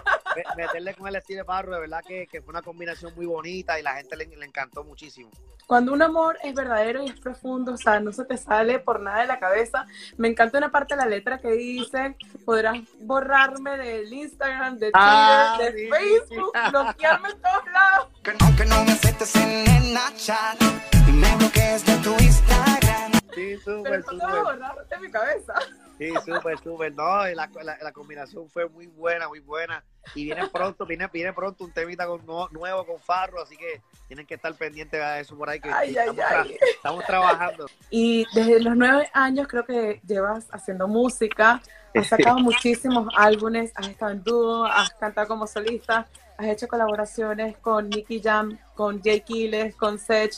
meterle 0.57 0.93
con 0.95 1.07
el 1.07 1.15
estilo 1.15 1.39
de 1.39 1.45
Farru, 1.45 1.73
de 1.73 1.79
verdad 1.81 2.01
que, 2.07 2.27
que 2.27 2.41
fue 2.41 2.51
una 2.51 2.61
combinación 2.61 3.13
muy 3.15 3.25
bonita 3.25 3.79
y 3.79 3.83
la 3.83 3.95
gente 3.95 4.15
le, 4.15 4.25
le 4.27 4.45
encantó 4.45 4.83
muchísimo. 4.83 5.29
Cuando 5.67 5.93
un 5.93 6.01
amor 6.03 6.37
es 6.43 6.53
verdadero 6.53 7.01
y 7.03 7.07
es 7.09 7.19
profundo, 7.19 7.73
o 7.73 7.77
sea, 7.77 7.99
no 7.99 8.11
se 8.11 8.23
te 8.25 8.37
sale 8.37 8.77
por 8.79 8.99
nada 8.99 9.21
de 9.21 9.25
la 9.27 9.39
cabeza. 9.39 9.87
Me 10.17 10.27
encanta 10.27 10.59
una 10.59 10.71
parte 10.71 10.95
de 10.95 11.01
la 11.01 11.07
letra 11.07 11.39
que 11.39 11.51
dice, 11.53 12.15
podrás 12.45 12.77
borrarme 12.99 13.75
del 13.77 14.11
Instagram, 14.13 14.73
de 14.77 14.91
Twitter, 14.91 14.93
Ah, 14.93 15.57
de 15.59 15.71
sí, 15.71 15.89
Facebook, 15.89 16.51
sí. 16.53 16.69
bloquearme 16.69 17.29
en 17.29 17.41
todos 17.41 17.71
lados. 17.73 18.07
Que 18.23 18.31
no, 18.33 18.55
que 18.55 18.65
no 18.65 18.83
me 18.85 18.91
aceptes 18.91 19.35
en 19.37 19.49
el 19.67 19.83
Snapchat. 19.85 20.61
Y 21.07 21.11
me 21.11 21.35
bloquees 21.37 21.85
de 21.85 21.97
tu 21.97 22.11
Instagram. 22.23 23.11
Sí, 23.33 23.57
Pero 23.65 23.77
súper, 23.77 23.99
no 24.05 24.05
te 24.11 24.15
vas 24.17 24.35
a 24.35 24.41
borrar 24.43 24.87
de 24.87 24.97
mi 24.99 25.11
cabeza. 25.11 25.53
Sí, 25.97 26.13
súper, 26.25 26.57
súper. 26.59 26.93
No, 26.93 27.25
la, 27.25 27.49
la, 27.63 27.77
la 27.81 27.91
combinación 27.91 28.49
fue 28.49 28.67
muy 28.67 28.87
buena, 28.87 29.27
muy 29.29 29.39
buena. 29.39 29.83
Y 30.13 30.25
viene 30.25 30.47
pronto, 30.49 30.85
viene, 30.85 31.07
viene 31.11 31.31
pronto 31.33 31.63
un 31.63 31.71
temita 31.71 32.05
con, 32.05 32.25
nu- 32.25 32.47
nuevo 32.51 32.85
con 32.85 32.99
Farro, 32.99 33.41
así 33.41 33.55
que 33.55 33.81
tienen 34.07 34.25
que 34.25 34.35
estar 34.35 34.53
pendientes 34.55 35.01
a 35.01 35.19
eso 35.19 35.37
por 35.37 35.49
ahí, 35.49 35.59
que 35.59 35.69
Ay, 35.69 35.95
ay, 35.97 36.09
estamos, 36.09 36.17
tra- 36.25 36.43
ay. 36.43 36.57
estamos 36.61 37.05
trabajando. 37.05 37.65
Y 37.89 38.25
desde 38.33 38.59
los 38.61 38.75
nueve 38.75 39.09
años 39.13 39.47
creo 39.47 39.65
que 39.65 40.01
llevas 40.05 40.47
haciendo 40.51 40.87
música, 40.87 41.61
has 41.95 42.07
sacado 42.07 42.39
muchísimos 42.39 43.07
álbumes, 43.15 43.71
has 43.75 43.87
estado 43.87 44.11
en 44.11 44.23
dúo, 44.23 44.65
has 44.65 44.91
cantado 44.91 45.27
como 45.27 45.47
solista, 45.47 46.05
has 46.37 46.47
hecho 46.47 46.67
colaboraciones 46.67 47.57
con 47.57 47.89
Nicky 47.89 48.21
Jam, 48.21 48.59
con 48.75 49.01
Jay 49.01 49.21
Quiles, 49.21 49.75
con 49.75 49.97
Sech. 49.97 50.33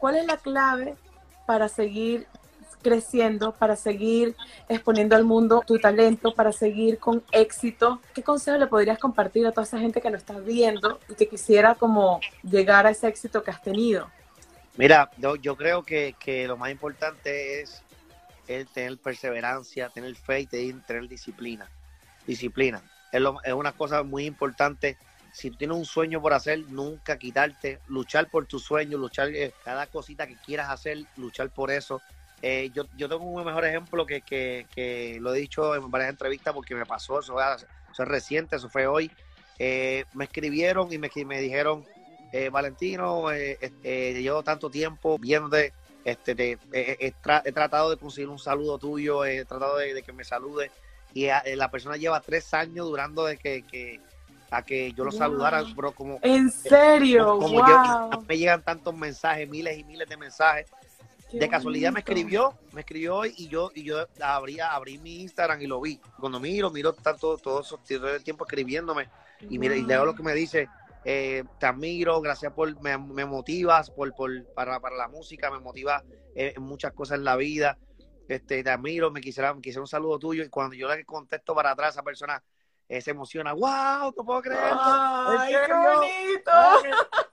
¿Cuál 0.00 0.16
es 0.16 0.26
la 0.26 0.38
clave 0.38 0.96
para 1.46 1.68
seguir 1.68 2.26
creciendo, 2.82 3.52
para 3.52 3.76
seguir 3.76 4.36
exponiendo 4.68 5.16
al 5.16 5.24
mundo 5.24 5.62
tu 5.66 5.78
talento, 5.78 6.34
para 6.34 6.52
seguir 6.52 6.98
con 6.98 7.22
éxito? 7.32 8.00
¿Qué 8.12 8.22
consejo 8.22 8.58
le 8.58 8.66
podrías 8.66 8.98
compartir 8.98 9.46
a 9.46 9.52
toda 9.52 9.64
esa 9.64 9.78
gente 9.78 10.00
que 10.00 10.10
nos 10.10 10.20
está 10.20 10.38
viendo 10.38 11.00
y 11.08 11.14
que 11.14 11.28
quisiera 11.28 11.74
como 11.74 12.20
llegar 12.42 12.86
a 12.86 12.90
ese 12.90 13.08
éxito 13.08 13.42
que 13.42 13.50
has 13.50 13.62
tenido? 13.62 14.10
Mira, 14.76 15.10
yo, 15.18 15.36
yo 15.36 15.56
creo 15.56 15.82
que, 15.82 16.14
que 16.18 16.46
lo 16.46 16.56
más 16.56 16.70
importante 16.70 17.60
es 17.60 17.82
el 18.48 18.66
tener 18.66 18.98
perseverancia, 18.98 19.88
tener 19.90 20.14
fe 20.16 20.40
y 20.40 20.46
tener, 20.46 21.08
disciplina. 21.08 21.68
Disciplina. 22.26 22.82
Es, 23.10 23.20
lo- 23.20 23.42
es 23.44 23.52
una 23.52 23.72
cosa 23.72 24.02
muy 24.02 24.24
importante. 24.24 24.96
Si 25.32 25.50
tienes 25.50 25.76
un 25.76 25.84
sueño 25.84 26.20
por 26.20 26.32
hacer, 26.34 26.60
nunca 26.68 27.16
quitarte, 27.18 27.78
luchar 27.88 28.28
por 28.28 28.46
tu 28.46 28.58
sueño, 28.58 28.98
luchar 28.98 29.28
eh, 29.28 29.52
cada 29.64 29.86
cosita 29.86 30.26
que 30.26 30.36
quieras 30.36 30.70
hacer, 30.70 30.98
luchar 31.16 31.50
por 31.50 31.70
eso. 31.70 32.02
Eh, 32.44 32.70
yo, 32.74 32.82
yo 32.96 33.08
tengo 33.08 33.22
un 33.24 33.44
mejor 33.44 33.64
ejemplo 33.64 34.04
que, 34.04 34.22
que, 34.22 34.66
que 34.74 35.18
lo 35.20 35.32
he 35.32 35.38
dicho 35.38 35.76
en 35.76 35.88
varias 35.92 36.10
entrevistas 36.10 36.52
porque 36.52 36.74
me 36.74 36.84
pasó, 36.84 37.20
eso, 37.20 37.36
eso 37.40 38.02
es 38.02 38.08
reciente, 38.08 38.56
eso 38.56 38.68
fue 38.68 38.86
hoy. 38.88 39.12
Eh, 39.58 40.04
me 40.12 40.24
escribieron 40.24 40.92
y 40.92 40.98
me, 40.98 41.08
me 41.24 41.40
dijeron, 41.40 41.84
eh, 42.32 42.48
Valentino, 42.48 43.30
eh, 43.30 43.58
eh, 43.84 44.14
llevo 44.20 44.42
tanto 44.42 44.68
tiempo 44.70 45.18
viéndote, 45.20 45.72
este, 46.04 46.34
te- 46.34 46.58
he, 46.72 47.14
tra- 47.22 47.42
he 47.44 47.52
tratado 47.52 47.90
de 47.90 47.96
conseguir 47.96 48.28
un 48.28 48.40
saludo 48.40 48.76
tuyo, 48.76 49.24
he 49.24 49.44
tratado 49.44 49.76
de, 49.78 49.94
de 49.94 50.02
que 50.02 50.12
me 50.12 50.24
salude 50.24 50.72
y 51.14 51.26
eh, 51.26 51.54
la 51.54 51.70
persona 51.70 51.96
lleva 51.96 52.20
tres 52.22 52.52
años 52.54 52.86
durando 52.86 53.24
de 53.24 53.36
que, 53.38 53.64
que- 53.64 54.00
a 54.50 54.62
que 54.64 54.92
yo 54.92 55.04
lo 55.04 55.10
Wow. 55.12 55.18
saludara, 55.18 55.62
bro, 55.76 55.92
como, 55.94 56.18
¿En 56.22 56.50
serio? 56.50 57.38
como 57.38 57.56
¡Wow! 57.60 58.26
me 58.28 58.36
llegan 58.36 58.62
tantos 58.62 58.94
mensajes, 58.94 59.48
miles 59.48 59.78
y 59.78 59.84
miles 59.84 60.08
de 60.08 60.16
mensajes. 60.16 60.66
Qué 61.32 61.38
De 61.38 61.48
casualidad 61.48 61.90
me 61.92 62.00
escribió, 62.00 62.54
me 62.72 62.80
escribió 62.82 63.16
hoy 63.16 63.34
y 63.38 63.48
yo 63.48 63.70
y 63.74 63.84
yo 63.84 64.06
abrí, 64.20 64.60
abrí 64.60 64.98
mi 64.98 65.22
Instagram 65.22 65.62
y 65.62 65.66
lo 65.66 65.80
vi. 65.80 65.98
Cuando 66.20 66.38
miro, 66.38 66.70
miro 66.70 66.92
tanto 66.92 67.38
todo, 67.38 67.62
eso, 67.62 67.78
todo 67.78 68.14
el 68.14 68.22
tiempo 68.22 68.44
escribiéndome. 68.44 69.08
Y 69.48 69.58
mira, 69.58 69.74
y 69.74 69.82
leo 69.82 70.04
lo 70.04 70.14
que 70.14 70.22
me 70.22 70.34
dice, 70.34 70.68
eh, 71.04 71.42
te 71.58 71.66
admiro, 71.66 72.20
gracias 72.20 72.52
por, 72.52 72.78
me, 72.82 72.98
me 72.98 73.24
motivas 73.24 73.90
por, 73.90 74.14
por, 74.14 74.30
para, 74.52 74.78
para 74.78 74.94
la 74.94 75.08
música, 75.08 75.50
me 75.50 75.58
motiva 75.58 76.04
eh, 76.34 76.52
en 76.54 76.62
muchas 76.62 76.92
cosas 76.92 77.16
en 77.16 77.24
la 77.24 77.36
vida, 77.36 77.78
este, 78.28 78.62
te 78.62 78.70
admiro, 78.70 79.10
me 79.10 79.22
quisiera, 79.22 79.54
me 79.54 79.62
quisiera 79.62 79.80
un 79.80 79.88
saludo 79.88 80.18
tuyo, 80.18 80.44
y 80.44 80.50
cuando 80.50 80.76
yo 80.76 80.86
le 80.94 81.02
contesto 81.06 81.54
para 81.54 81.70
atrás, 81.70 81.94
esa 81.94 82.02
persona 82.02 82.42
eh, 82.88 83.00
se 83.00 83.10
emociona, 83.12 83.54
wow, 83.54 84.12
no 84.16 84.24
puedo 84.24 84.42
creerlo. 84.42 84.80
¡Ay, 84.82 85.54
¿En 85.54 85.60
qué 85.66 85.72
bonito! 85.72 86.50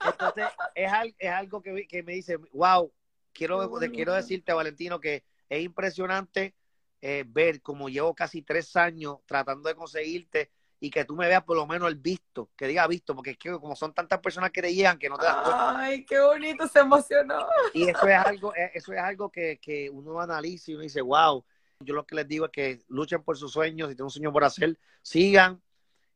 Entonces, 0.04 0.44
es, 0.74 0.92
al- 0.92 1.14
es 1.18 1.30
algo 1.30 1.60
que, 1.62 1.86
que 1.86 2.02
me 2.02 2.14
dice, 2.14 2.38
wow, 2.52 2.90
quiero, 3.32 3.70
quiero 3.92 4.14
decirte, 4.14 4.52
Valentino, 4.52 5.00
que 5.00 5.24
es 5.48 5.62
impresionante 5.62 6.54
eh, 7.02 7.24
ver 7.26 7.62
como 7.62 7.88
llevo 7.88 8.14
casi 8.14 8.42
tres 8.42 8.76
años 8.76 9.18
tratando 9.26 9.68
de 9.68 9.74
conseguirte 9.74 10.50
y 10.80 10.90
que 10.90 11.04
tú 11.04 11.14
me 11.14 11.28
veas 11.28 11.44
por 11.44 11.56
lo 11.56 11.66
menos 11.66 11.88
el 11.88 11.96
visto, 11.96 12.50
que 12.56 12.66
diga 12.66 12.86
visto, 12.86 13.14
porque 13.14 13.32
es 13.32 13.38
que 13.38 13.50
como 13.58 13.76
son 13.76 13.92
tantas 13.92 14.18
personas 14.20 14.50
que 14.50 14.62
te 14.62 14.74
llegan 14.74 14.98
que 14.98 15.10
no 15.10 15.18
te 15.18 15.26
das 15.26 15.36
cuenta. 15.36 15.78
¡Ay, 15.78 16.04
qué 16.04 16.18
bonito! 16.20 16.66
Se 16.66 16.80
emocionó. 16.80 17.46
Y 17.74 17.88
eso 17.88 18.06
es 18.06 18.16
algo, 18.16 18.54
eh, 18.54 18.70
eso 18.74 18.92
es 18.92 18.98
algo 18.98 19.30
que, 19.30 19.58
que 19.58 19.90
uno 19.90 20.20
analiza 20.20 20.70
y 20.70 20.74
uno 20.74 20.82
dice, 20.82 21.02
wow, 21.02 21.44
yo 21.80 21.94
lo 21.94 22.06
que 22.06 22.14
les 22.14 22.28
digo 22.28 22.46
es 22.46 22.50
que 22.50 22.82
luchen 22.88 23.22
por 23.22 23.36
sus 23.36 23.52
sueños, 23.52 23.88
si 23.88 23.94
tienen 23.94 24.04
un 24.04 24.10
sueño 24.10 24.32
por 24.32 24.44
hacer, 24.44 24.78
sigan, 25.02 25.62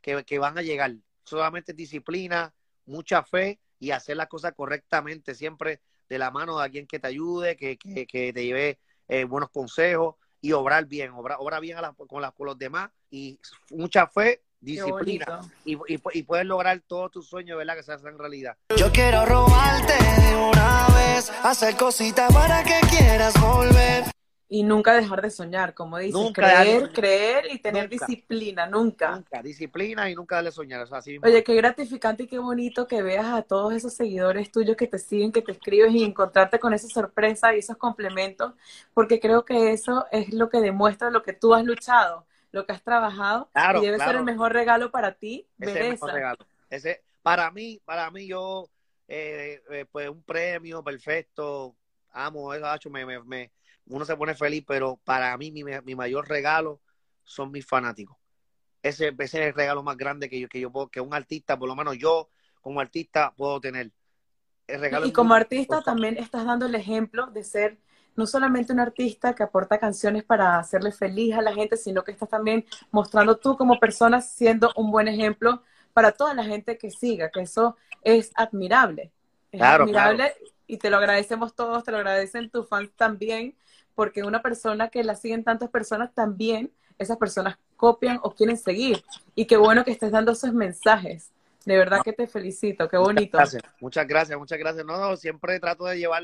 que, 0.01 0.25
que 0.25 0.39
van 0.39 0.57
a 0.57 0.63
llegar. 0.63 0.95
Solamente 1.25 1.73
disciplina, 1.73 2.55
mucha 2.87 3.23
fe 3.23 3.61
y 3.79 3.91
hacer 3.91 4.17
las 4.17 4.29
cosas 4.29 4.53
correctamente, 4.55 5.35
siempre 5.35 5.81
de 6.09 6.19
la 6.19 6.31
mano 6.31 6.59
de 6.59 6.65
alguien 6.65 6.87
que 6.87 6.99
te 6.99 7.07
ayude, 7.09 7.57
que, 7.57 7.77
que, 7.77 8.07
que 8.07 8.33
te 8.33 8.45
lleve 8.45 8.79
eh, 9.09 9.25
buenos 9.25 9.51
consejos 9.51 10.17
y 10.41 10.53
obrar 10.53 10.85
bien, 10.87 11.11
obrar, 11.13 11.39
obra 11.41 11.61
bien 11.61 11.79
a 11.79 11.81
la- 11.83 11.93
con, 11.93 12.21
las 12.21 12.33
con 12.33 12.47
los 12.47 12.59
demás 12.59 12.91
y 13.11 13.39
mucha 13.71 14.07
fe, 14.07 14.43
disciplina. 14.61 15.41
y, 15.65 15.77
y 15.89 16.23
puedes 16.23 16.47
lograr 16.47 16.81
todos 16.87 17.11
tus 17.11 17.29
sueños, 17.29 17.57
¿verdad? 17.59 17.77
Que 17.77 17.83
se 17.83 17.93
hacen 17.93 18.19
realidad. 18.19 18.57
Yo 18.77 18.91
quiero 18.93 19.25
robarte 19.27 19.93
de 19.93 20.37
una 20.37 20.87
vez, 20.95 21.31
hacer 21.43 21.77
cositas 21.77 22.33
para 22.33 22.63
que 22.63 22.81
quieras 22.89 23.35
volver. 23.41 24.05
Y 24.49 24.63
nunca 24.63 24.95
dejar 24.95 25.23
de 25.23 25.31
soñar, 25.31 25.75
como 25.75 25.99
dices, 25.99 26.21
Nunca 26.21 26.33
creer, 26.33 26.93
creer 26.93 27.47
y 27.53 27.59
tener 27.59 27.89
Nunca. 27.89 27.91
disciplina, 27.91 28.67
nunca. 28.67 29.15
Nunca, 29.15 29.43
disciplina 29.43 30.09
y 30.11 30.15
nunca 30.15 30.37
darle 30.37 30.53
soñar. 30.53 30.83
O 30.83 30.87
sea, 30.87 30.99
así. 30.99 31.19
Oye, 31.23 31.43
qué 31.43 31.55
gratificante 31.55 32.25
y 32.25 32.27
qué 32.27 32.39
bonito 32.39 32.87
que 32.87 33.03
veas 33.03 33.27
a 33.27 33.43
todos 33.43 33.73
esos 33.73 33.95
seguidores 33.95 34.51
tuyos 34.53 34.77
que 34.77 34.87
te 34.87 34.99
siguen, 34.99 35.33
que 35.33 35.41
te 35.41 35.53
escribes 35.53 35.93
y 35.95 36.05
encontrarte 36.05 36.59
con 36.59 36.75
esa 36.75 36.87
sorpresa 36.89 37.55
y 37.55 37.61
esos 37.61 37.79
complementos, 37.79 38.53
porque 38.93 39.21
creo 39.21 39.45
que 39.45 39.73
eso 39.73 40.07
es 40.13 40.33
lo 40.35 40.51
que 40.51 40.61
demuestra 40.61 41.11
lo 41.11 41.23
que 41.23 41.33
tú 41.33 41.55
has 41.55 41.65
luchado, 41.65 42.27
lo 42.53 42.67
que 42.67 42.73
has 42.75 42.83
trabajado 42.83 43.49
Claro, 43.53 43.79
y 43.79 43.87
debe 43.87 43.99
ser 44.01 44.17
el 44.17 44.25
mejor 44.25 44.53
regalo 44.53 44.91
para 44.91 45.13
ti 45.15 45.47
Ese 45.59 45.65
ver 45.65 45.77
es 45.79 45.83
el 45.83 45.89
mejor 45.89 46.11
esa. 46.11 46.13
regalo. 46.13 46.39
Ese, 46.71 47.03
para 47.23 47.51
mí, 47.51 47.81
para 47.85 48.11
mí, 48.11 48.27
yo, 48.27 48.69
eh, 49.09 49.63
eh, 49.71 49.87
pues 49.91 50.09
un 50.09 50.23
premio 50.23 50.83
perfecto, 50.83 51.75
amo 52.11 52.53
eso, 52.53 52.91
me, 52.91 53.07
me- 53.07 53.51
uno 53.87 54.05
se 54.05 54.17
pone 54.17 54.35
feliz, 54.35 54.65
pero 54.67 54.99
para 55.05 55.37
mí, 55.39 55.53
mi, 55.53 55.65
mi 55.85 55.95
mayor 55.95 56.29
regalo 56.29 56.81
son 57.25 57.51
mis 57.53 57.67
fanáticos. 57.67 58.17
Ese, 58.83 59.09
ese 59.09 59.25
es 59.25 59.35
el 59.49 59.55
regalo 59.55 59.83
más 59.83 59.97
grande 59.97 60.29
que 60.29 60.41
yo, 60.41 60.49
que 60.49 60.61
yo 60.61 60.71
puedo, 60.73 60.89
que 60.91 61.01
un 61.01 61.15
artista, 61.15 61.59
por 61.59 61.69
lo 61.69 61.77
menos 61.77 61.97
yo, 61.99 62.29
como 62.61 62.81
artista, 62.81 63.33
puedo 63.37 63.61
tener. 63.61 63.93
El 64.67 64.81
regalo 64.81 65.07
Y 65.09 65.13
como 65.13 65.31
muy- 65.31 65.37
artista 65.37 65.83
también 65.83 66.17
estás 66.19 66.45
dando 66.47 66.67
el 66.67 66.75
ejemplo 66.75 67.27
de 67.27 67.43
ser 67.45 67.79
no 68.17 68.27
solamente 68.27 68.73
un 68.73 68.81
artista 68.81 69.35
que 69.35 69.43
aporta 69.43 69.79
canciones 69.79 70.23
para 70.25 70.59
hacerle 70.59 70.93
feliz 70.93 71.35
a 71.35 71.43
la 71.43 71.53
gente, 71.53 71.77
sino 71.77 72.05
que 72.05 72.13
estás 72.13 72.29
también 72.29 72.65
mostrando 72.93 73.37
tú 73.37 73.57
como 73.57 73.79
persona 73.81 74.21
siendo 74.21 74.73
un 74.77 74.91
buen 74.93 75.09
ejemplo 75.09 75.63
para 75.93 76.13
toda 76.13 76.33
la 76.35 76.45
gente 76.45 76.79
que 76.79 76.91
siga, 76.91 77.31
que 77.31 77.41
eso 77.43 77.77
es 78.03 78.31
admirable. 78.37 79.11
Es 79.51 79.61
Claro, 79.61 79.85
admirable 79.85 80.33
y 80.67 80.79
te 80.79 80.91
lo 80.91 80.97
agradecemos 80.97 81.55
todos, 81.55 81.85
te 81.85 81.93
lo 81.93 81.99
agradecen 81.99 82.51
tus 82.51 82.69
fans 82.69 82.91
también, 82.97 83.57
porque 83.95 84.23
una 84.23 84.43
persona 84.43 84.89
que 84.89 85.05
la 85.05 85.15
siguen 85.15 85.45
tantas 85.45 85.71
personas 85.71 86.13
también, 86.15 86.73
esas 86.99 87.17
personas 87.17 87.59
copian 87.77 88.19
o 88.23 88.35
quieren 88.35 88.57
seguir. 88.57 89.05
Y 89.35 89.47
qué 89.47 89.57
bueno 89.57 89.85
que 89.85 89.91
estés 89.91 90.13
dando 90.13 90.33
esos 90.33 90.53
mensajes. 90.53 91.31
De 91.65 91.77
verdad 91.77 92.01
que 92.05 92.13
te 92.13 92.27
felicito, 92.27 92.89
qué 92.89 92.97
bonito. 92.97 93.39
Gracias, 93.39 93.63
muchas 93.81 94.07
gracias, 94.07 94.39
muchas 94.39 94.59
gracias. 94.59 94.85
No, 94.85 94.99
no, 94.99 95.17
siempre 95.17 95.59
trato 95.61 95.85
de 95.85 95.99
llevar 95.99 96.23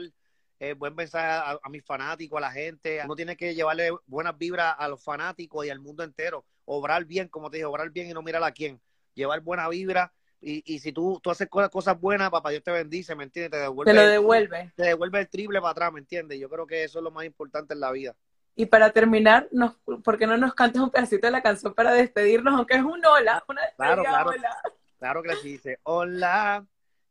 eh, 0.59 0.75
buen 0.75 0.95
mensaje 0.95 1.27
a, 1.27 1.59
a 1.63 1.69
mis 1.71 1.85
fanáticos, 1.85 2.37
a 2.37 2.41
la 2.41 2.53
gente. 2.53 3.01
Uno 3.05 3.17
tiene 3.17 3.37
que 3.37 3.55
llevarle 3.55 3.91
buenas 4.07 4.37
vibras 4.37 4.75
a 4.79 4.89
los 4.89 5.03
fanáticos 5.03 5.65
y 5.65 5.71
al 5.71 5.81
mundo 5.81 6.03
entero. 6.03 6.45
Obrar 6.67 7.05
bien, 7.07 7.29
como 7.29 7.51
te 7.51 7.57
dije, 7.57 7.65
obrar 7.65 7.91
bien 7.91 8.11
y 8.11 8.13
no 8.13 8.23
mirar 8.23 8.45
a 8.45 8.53
quién. 8.53 8.81
Llevar 9.15 9.41
buena 9.41 9.69
vibra. 9.69 10.13
Y, 10.43 10.63
y 10.75 10.79
si 10.79 10.91
tú, 10.93 11.21
tú 11.23 11.31
haces 11.31 11.49
cosas, 11.49 11.69
cosas 11.71 12.01
buenas, 12.01 12.31
papá 12.31 12.51
Dios 12.51 12.63
te 12.63 12.71
bendice, 12.71 13.15
¿me 13.15 13.25
entiendes? 13.25 13.51
Te 13.51 13.59
devuelve, 13.59 13.93
Te 13.93 13.99
lo 13.99 14.07
devuelve. 14.07 14.73
te 14.75 14.85
devuelve 14.85 15.21
el 15.21 15.29
triple 15.29 15.61
para 15.61 15.73
atrás, 15.73 15.93
¿me 15.93 16.01
entiendes? 16.01 16.39
Yo 16.41 16.49
creo 16.49 16.67
que 16.67 16.83
eso 16.85 16.99
es 16.99 17.03
lo 17.05 17.11
más 17.11 17.25
importante 17.27 17.75
en 17.75 17.81
la 17.81 17.91
vida. 17.93 18.15
Y 18.57 18.67
para 18.67 18.91
terminar, 18.91 19.49
nos, 19.53 19.77
¿por 20.03 20.19
qué 20.19 20.27
no 20.27 20.37
nos 20.37 20.55
cantas 20.55 20.83
un 20.83 20.91
pedacito 20.91 21.27
de 21.27 21.31
la 21.31 21.43
canción 21.43 21.73
para 21.75 21.93
despedirnos? 21.93 22.55
Aunque 22.55 22.75
es 22.75 22.83
un 22.83 23.05
hola, 23.05 23.45
una 23.49 23.63
despedida 23.63 23.95
Claro, 23.95 24.03
claro. 24.03 24.31
hola. 24.31 24.63
Claro 24.99 25.23
que 25.23 25.37
sí, 25.37 25.53
dice, 25.53 25.79
hola, 25.85 26.67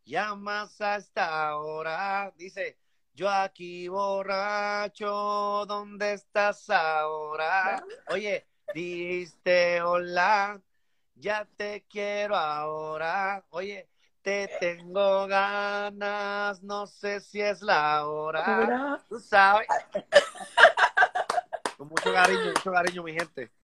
llamas 0.05 0.79
hasta 0.81 1.49
ahora. 1.49 2.31
Dice, 2.35 2.77
yo 3.13 3.29
aquí 3.29 3.87
borracho, 3.87 5.65
¿dónde 5.67 6.13
estás 6.13 6.69
ahora? 6.69 7.83
Oye, 8.09 8.45
diste 8.73 9.81
hola, 9.81 10.61
ya 11.19 11.47
te 11.57 11.85
quiero 11.89 12.35
ahora. 12.35 13.43
Oye, 13.49 13.87
te 14.21 14.49
tengo 14.59 15.27
ganas, 15.27 16.63
no 16.63 16.87
sé 16.87 17.19
si 17.19 17.41
es 17.41 17.61
la 17.61 18.05
hora. 18.07 19.03
Tú 19.07 19.19
sabes. 19.19 19.67
Con 21.77 21.87
mucho 21.87 22.11
cariño, 22.13 22.45
mucho 22.45 22.71
cariño, 22.71 23.03
mi 23.03 23.13
gente. 23.13 23.51